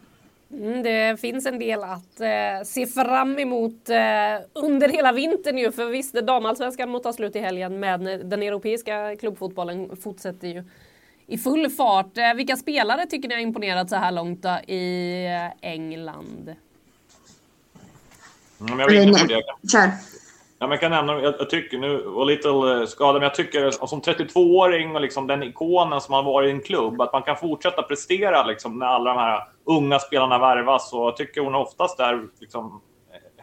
[0.51, 5.73] Mm, det finns en del att eh, se fram emot eh, under hela vintern ju.
[5.73, 10.65] För visst, damallsvenskan må ta slut i helgen men den europeiska klubbfotbollen fortsätter ju
[11.29, 12.19] i full fart.
[12.19, 16.55] Eh, vilka spelare tycker ni har imponerat så här långt då, i eh, England?
[18.61, 19.43] Mm, jag vill det.
[19.73, 19.91] Kör.
[20.61, 23.35] Ja, men jag kan nämna, jag, jag tycker nu, var lite eh, skadad, men jag
[23.35, 27.23] tycker som 32-åring och liksom den ikonen som har varit i en klubb, att man
[27.23, 30.93] kan fortsätta prestera liksom, när alla de här unga spelarna värvas.
[30.93, 32.81] Och jag tycker hon oftast är liksom,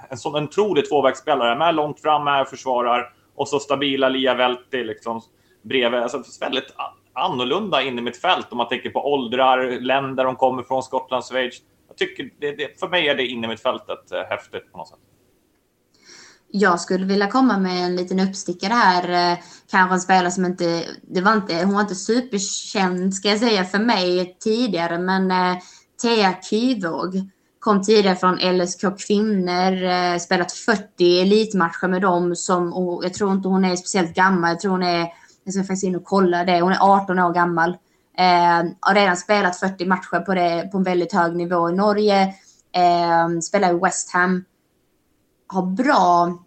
[0.10, 5.22] en sån otrolig tvåvägsspelare, med långt fram, med försvarar och så stabila Lia Velti liksom,
[5.62, 6.00] bredvid.
[6.00, 6.74] Alltså, väldigt
[7.16, 11.24] annorlunda inne i mitt fält om man tänker på åldrar, länder de kommer från, Skottland,
[11.26, 11.56] Schweiz.
[11.88, 14.78] Jag tycker det, det, för mig är det inne i mitt fältet eh, häftigt på
[14.78, 15.00] något sätt.
[16.48, 19.32] Jag skulle vilja komma med en liten uppstickare här.
[19.32, 19.38] Eh,
[19.72, 23.64] kanske en spelare som inte, det var inte, hon var inte superkänd ska jag säga
[23.64, 25.58] för mig tidigare, men eh,
[26.02, 33.06] Thea Kyvåg kom tidigare från LSK Kvinnor, eh, spelat 40 elitmatcher med dem som, och
[33.06, 35.08] jag tror inte hon är speciellt gammal, jag tror hon är,
[35.46, 37.70] jag ska faktiskt in och kolla det, hon är 18 år gammal.
[38.18, 42.22] Eh, har redan spelat 40 matcher på, det, på en väldigt hög nivå i Norge,
[42.72, 44.44] eh, spelar i West Ham
[45.48, 46.40] har bra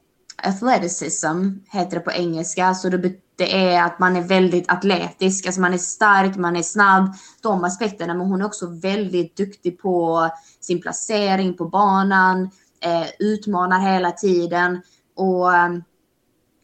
[0.43, 2.75] athleticism, heter det på engelska.
[2.75, 6.63] Så det, det är att man är väldigt atletisk, alltså man är stark, man är
[6.63, 8.15] snabb, de aspekterna.
[8.15, 10.29] Men hon är också väldigt duktig på
[10.61, 14.83] sin placering på banan, eh, utmanar hela tiden.
[15.17, 15.83] Och ehm,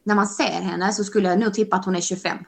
[0.04, 2.38] när man ser henne så skulle jag nog tippa att hon är 25.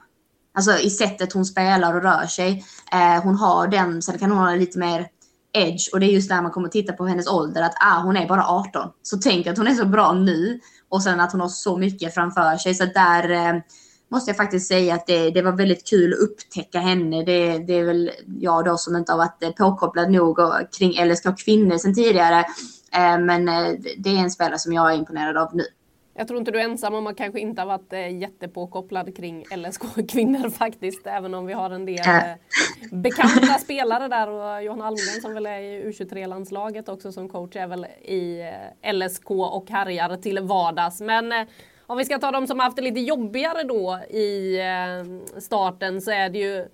[0.53, 2.65] Alltså i sättet hon spelar och rör sig.
[2.91, 5.07] Eh, hon har den, sen kan hon ha lite mer
[5.53, 8.17] edge och det är just där man kommer titta på hennes ålder att ah, hon
[8.17, 8.89] är bara 18.
[9.01, 12.13] Så tänk att hon är så bra nu och sen att hon har så mycket
[12.13, 12.75] framför sig.
[12.75, 13.61] Så där, eh,
[14.11, 17.23] måste jag faktiskt säga att det, det var väldigt kul att upptäcka henne.
[17.23, 21.05] Det, det är väl jag då som inte har varit eh, påkopplad nog och, kring
[21.05, 22.39] LSK kvinnor sedan tidigare.
[22.93, 25.63] Eh, men eh, det är en spelare som jag är imponerad av nu.
[26.19, 29.45] Jag tror inte du är ensam om att kanske inte ha varit eh, jättepåkopplad kring
[29.55, 31.07] LSK kvinnor faktiskt.
[31.07, 32.21] Även om vi har en del äh.
[32.91, 37.67] bekanta spelare där och Johan Almgren som väl är i U23-landslaget också som coach är
[37.67, 38.51] väl i
[38.93, 41.01] LSK och härjar till vardags.
[41.01, 41.33] Men
[41.87, 44.59] om vi ska ta de som har haft det lite jobbigare då i
[45.37, 46.65] starten så är det ju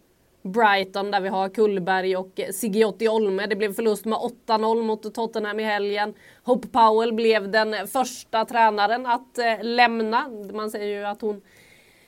[0.43, 3.45] Brighton där vi har Kullberg och eh, Sigiotti Olme.
[3.45, 6.13] Det blev förlust med 8-0 mot Tottenham i helgen.
[6.43, 10.29] Hope Powell blev den första tränaren att eh, lämna.
[10.53, 11.41] Man säger ju att hon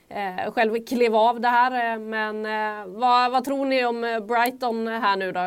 [0.10, 1.94] eh, själv klev av det här.
[1.94, 5.40] Eh, men eh, vad, vad, tror ni om eh, Brighton här nu då?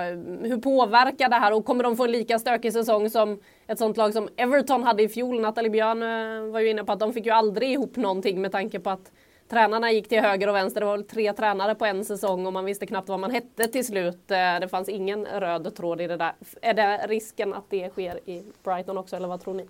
[0.48, 3.96] Hur påverkar det här och kommer de få en lika stökig säsong som ett sånt
[3.96, 5.40] lag som Everton hade i fjol?
[5.40, 8.52] Nathalie Björn eh, var ju inne på att de fick ju aldrig ihop någonting med
[8.52, 9.12] tanke på att
[9.48, 10.80] Tränarna gick till höger och vänster.
[10.80, 13.68] Det var väl tre tränare på en säsong och man visste knappt vad man hette
[13.68, 14.30] till slut.
[14.30, 16.32] Eh, det fanns ingen röd tråd i det där.
[16.62, 19.66] Är det risken att det sker i Brighton också, eller vad tror ni?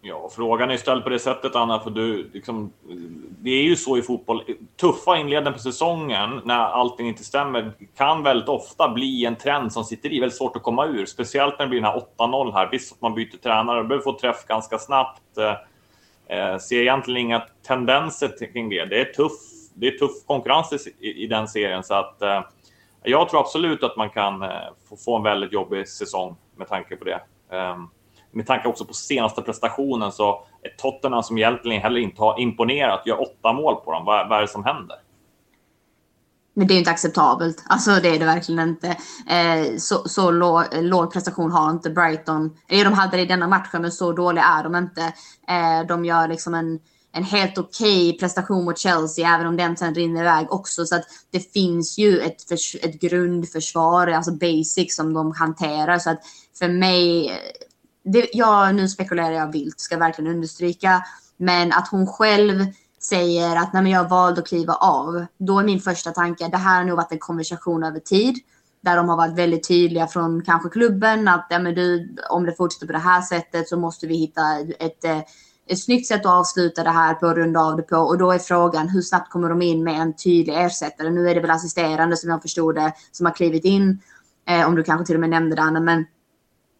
[0.00, 2.72] Ja, frågan är ställd på det sättet, Anna, för du, liksom,
[3.28, 4.42] det är ju så i fotboll.
[4.80, 9.84] Tuffa inledningen på säsongen, när allting inte stämmer, kan väldigt ofta bli en trend som
[9.84, 10.20] sitter i.
[10.20, 12.68] Väldigt svårt att komma ur, speciellt när det blir den här 8-0 här.
[12.72, 15.38] Visst att man byter tränare, behöver få träff ganska snabbt.
[15.38, 15.52] Eh,
[16.28, 18.84] Eh, ser egentligen inga tendenser kring det.
[18.84, 19.32] Det är tuff,
[19.74, 22.42] det är tuff konkurrens i, i den serien så att eh,
[23.02, 24.48] jag tror absolut att man kan eh,
[24.88, 27.20] få, få, en väldigt jobbig säsong med tanke på det.
[27.50, 27.88] Ehm,
[28.30, 33.06] med tanke också på senaste prestationen så är Tottenham som egentligen heller inte har imponerat
[33.06, 34.04] gör åtta mål på dem.
[34.04, 34.96] Vad, vad är det som händer?
[36.58, 37.64] Men det är inte acceptabelt.
[37.66, 38.88] Alltså det är det verkligen inte.
[39.26, 42.56] Eh, så så låg, låg, prestation har inte Brighton.
[42.68, 45.02] Eh, de hade det i denna matchen, men så dåliga är de inte.
[45.48, 46.78] Eh, de gör liksom en,
[47.12, 50.86] en helt okej okay prestation mot Chelsea, även om den sen rinner iväg också.
[50.86, 52.52] Så att det finns ju ett,
[52.82, 55.98] ett grundförsvar, alltså basic, som de hanterar.
[55.98, 56.20] Så att
[56.58, 57.36] för mig, eh,
[58.12, 61.04] det, ja, nu spekulerar jag vilt, ska verkligen understryka.
[61.36, 62.66] Men att hon själv
[63.00, 66.78] säger att när jag valde att kliva av, då är min första tanke, det här
[66.78, 68.36] har nog varit en konversation över tid,
[68.80, 72.56] där de har varit väldigt tydliga från kanske klubben att ja, men du, om det
[72.56, 75.26] fortsätter på det här sättet så måste vi hitta ett, ett,
[75.66, 77.96] ett snyggt sätt att avsluta det här på och runda av det på.
[77.96, 81.10] Och då är frågan hur snabbt kommer de in med en tydlig ersättare?
[81.10, 84.00] Nu är det väl assisterande som jag förstod det som har klivit in,
[84.48, 86.06] eh, om du kanske till och med nämnde det Anna, men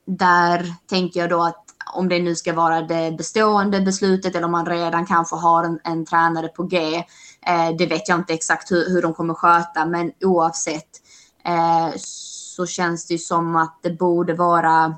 [0.07, 4.53] där tänker jag då att om det nu ska vara det bestående beslutet eller om
[4.53, 7.05] man redan kanske har en, en tränare på G.
[7.47, 10.89] Eh, det vet jag inte exakt hur, hur de kommer sköta, men oavsett
[11.45, 14.97] eh, så känns det som att det borde vara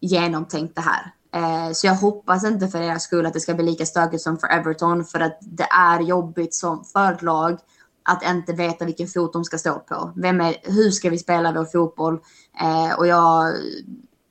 [0.00, 1.12] genomtänkt det här.
[1.34, 4.38] Eh, så jag hoppas inte för deras skull att det ska bli lika stökigt som
[4.38, 7.58] för Everton för att det är jobbigt som för ett lag
[8.02, 10.12] att inte veta vilken fot de ska stå på.
[10.16, 12.20] Vem är, hur ska vi spela vår fotboll?
[12.60, 13.54] Eh, och jag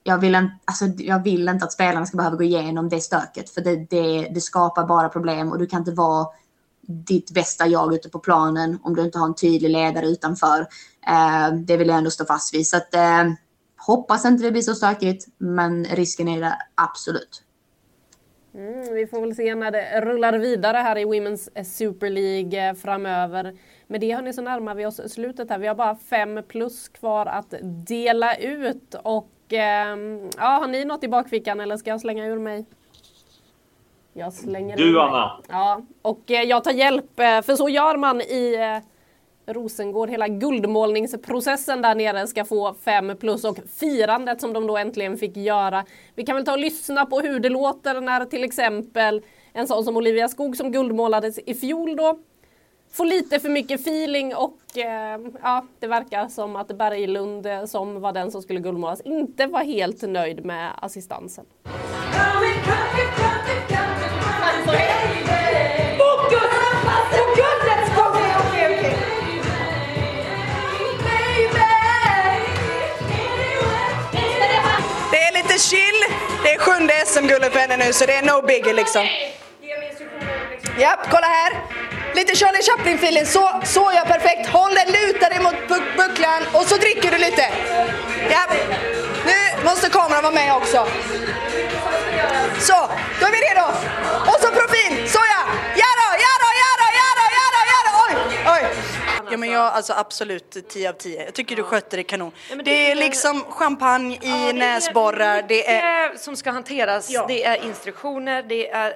[0.07, 3.49] jag vill, inte, alltså, jag vill inte att spelarna ska behöva gå igenom det stöket
[3.49, 6.27] för det, det, det skapar bara problem och du kan inte vara
[6.87, 10.59] ditt bästa jag ute på planen om du inte har en tydlig ledare utanför.
[11.07, 12.67] Eh, det vill jag ändå stå fast vid.
[12.67, 13.31] Så att, eh,
[13.77, 17.43] hoppas inte det blir så stökigt, men risken är det absolut.
[18.55, 22.75] Mm, vi får väl se när det rullar vidare här i Women's Super League eh,
[22.75, 23.57] framöver.
[23.87, 25.59] Med det hörni så närmar vi oss slutet här.
[25.59, 27.53] Vi har bara fem plus kvar att
[27.87, 32.39] dela ut och eh, ja, har ni något i bakfickan eller ska jag slänga ur
[32.39, 32.65] mig?
[34.13, 35.31] Jag slänger Du Anna!
[35.49, 40.09] Ja, och eh, jag tar hjälp, eh, för så gör man i eh, Rosengård.
[40.09, 45.37] Hela guldmålningsprocessen där nere ska få fem plus och firandet som de då äntligen fick
[45.37, 45.85] göra.
[46.15, 49.21] Vi kan väl ta och lyssna på hur det låter när till exempel
[49.53, 52.19] en sån som Olivia Skog som guldmålades i fjol då
[52.97, 58.01] får lite för mycket feeling och eh, ja, det verkar som att Berglund eh, som
[58.01, 61.45] var den som skulle guldmålas inte var helt nöjd med assistansen.
[75.11, 75.79] Det är lite chill.
[76.43, 79.05] Det är sjunde SM-guldet för henne nu så det är no biggie liksom.
[80.79, 81.53] Ja, kolla här.
[82.17, 83.25] Lite Charlie Chaplin-feeling.
[83.25, 84.49] Så, så ja, perfekt.
[84.49, 87.45] Håll den, luta dig mot buck bucklan och så dricker du lite.
[88.29, 88.41] Ja.
[89.25, 90.87] Nu måste kameran vara med också.
[92.59, 92.77] Så,
[93.19, 93.65] då är vi redo.
[94.29, 95.09] Och så profil.
[95.09, 95.41] Så ja.
[95.81, 97.93] Ja då, ja då, ja då, ja då, ja då, ja då.
[98.05, 98.13] Oj,
[98.55, 98.77] oj.
[99.31, 101.25] Ja men jag alltså absolut 10 av 10.
[101.25, 102.31] Jag tycker du skötte det kanon.
[102.49, 105.45] Ja, det, det, är liksom champagne i ja, näsborrar.
[105.47, 107.09] Det är, det är som ska hanteras.
[107.09, 107.25] Ja.
[107.27, 108.43] Det är instruktioner.
[108.43, 108.95] Det är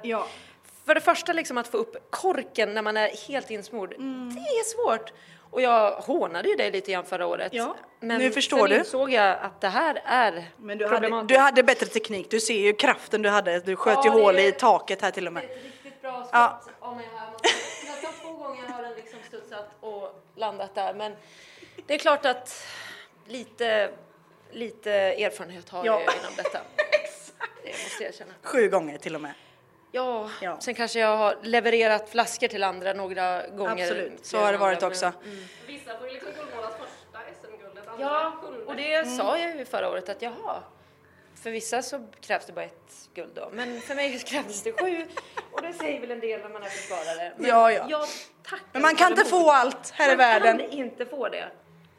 [0.85, 4.63] för det första liksom att få upp korken när man är helt insmord, det är
[4.63, 5.13] svårt.
[5.53, 7.53] Och jag hånade ju dig lite grann förra året.
[7.53, 8.75] Ja, Men nu förstår du.
[8.77, 12.59] insåg jag att det här är Men du hade, du hade bättre teknik, du ser
[12.59, 13.59] ju kraften du hade.
[13.59, 15.43] Du sköt Ja, ju det hål är- i taket här till och med.
[15.63, 16.61] Riktigt bra skott Ja.
[17.85, 20.93] Nästan två gånger har den liksom studsat och landat där.
[20.93, 21.15] Men
[21.87, 22.65] det är klart att
[23.27, 23.89] lite,
[24.51, 26.01] lite erfarenhet har Ja.
[26.01, 26.59] jag inom detta.
[27.63, 28.33] Det måste jag erkänna.
[28.43, 29.33] Sju gånger till och med.
[29.91, 30.57] Ja, Ja.
[30.59, 33.83] sen kanske jag har levererat flaskor till andra några gånger.
[33.83, 35.05] Absolut, så har det varit också.
[35.05, 35.37] Mm.
[35.67, 38.33] Vissa får ju liksom guldmålas första SM-guldet, andra Ja,
[38.67, 40.63] och det sa jag ju förra året att jaha,
[41.43, 45.05] för vissa så krävs det bara ett guld då, men för mig krävdes det sju
[45.51, 47.33] och det säger väl en del när man är försvarare.
[47.37, 47.85] Men Ja, ja.
[47.89, 48.07] Jag
[48.43, 50.57] tackar Men man kan inte få allt här i världen.
[50.57, 51.45] Man kan inte få det.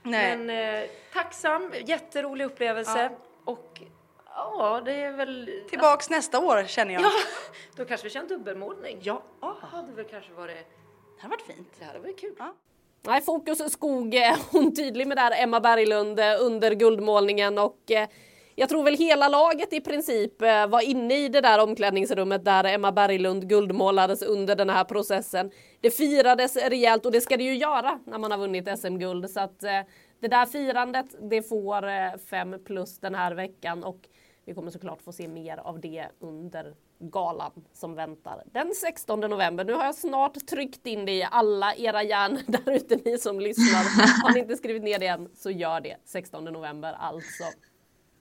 [0.02, 0.36] Nej.
[0.36, 3.10] Men eh, tacksam, jätterolig upplevelse
[3.44, 3.80] och
[4.34, 5.50] ja, det är väl...
[5.70, 7.02] Tillbaks nästa år känner jag.
[7.02, 7.10] Ja,
[7.76, 8.98] då kanske vi kör en dubbelmålning.
[9.02, 9.22] Ja.
[9.40, 10.66] Det hade väl kanske varit...
[11.16, 11.68] Det hade varit fint.
[11.78, 12.34] Det hade varit kul.
[13.02, 18.08] Nej, Fokus Skog är hon tydlig med där, Emma Berglund eh, under guldmålningen och eh,
[18.54, 22.64] jag tror väl hela laget i princip eh, var inne i det där omklädningsrummet där
[22.64, 25.50] Emma Berglund guldmålades under den här processen.
[25.80, 29.40] Det firades rejält och det ska det ju göra när man har vunnit SM-guld så
[29.40, 29.80] att eh,
[30.20, 34.08] det där firandet det får eh, fem plus den här veckan och
[34.52, 39.64] vi kommer såklart få se mer av det under galan som väntar den 16 november.
[39.64, 43.40] Nu har jag snart tryckt in det i alla era hjärnor där ute ni som
[43.40, 44.22] lyssnar.
[44.22, 47.44] Har ni inte skrivit ner det än så gör det 16 november alltså.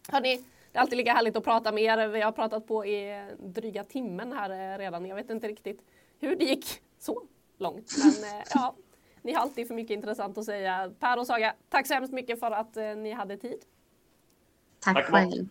[0.08, 2.08] Hörni, det är alltid lika härligt att prata med er.
[2.08, 5.06] Vi har pratat på i dryga timmen här eh, redan.
[5.06, 5.82] Jag vet inte riktigt
[6.20, 7.24] hur det gick så
[7.58, 7.94] långt.
[7.98, 8.76] Men eh, ja,
[9.22, 10.92] ni har alltid för mycket intressant att säga.
[11.00, 13.60] Per och Saga, tack så hemskt mycket för att eh, ni hade tid.
[14.80, 15.50] Tack, Tack, själv.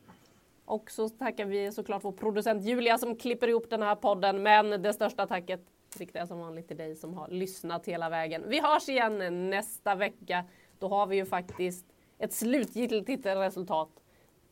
[0.71, 4.43] Och så tackar vi såklart vår producent Julia som klipper ihop den här podden.
[4.43, 5.61] Men det största tacket
[5.99, 8.45] riktar jag som vanligt till dig som har lyssnat hela vägen.
[8.47, 10.45] Vi hörs igen nästa vecka.
[10.79, 11.87] Då har vi ju faktiskt
[12.19, 13.91] ett slutgiltigt resultat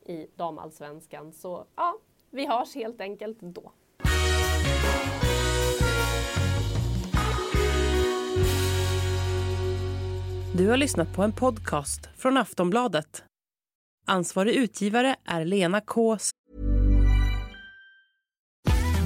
[0.07, 1.33] i damallsvenskan.
[1.33, 1.99] Så ja,
[2.31, 3.73] vi hörs helt enkelt då.
[10.57, 13.28] Du har lyssnat på en podcast från Aftonbladet.
[14.09, 16.19] Ansvarig utgivare är Lena K.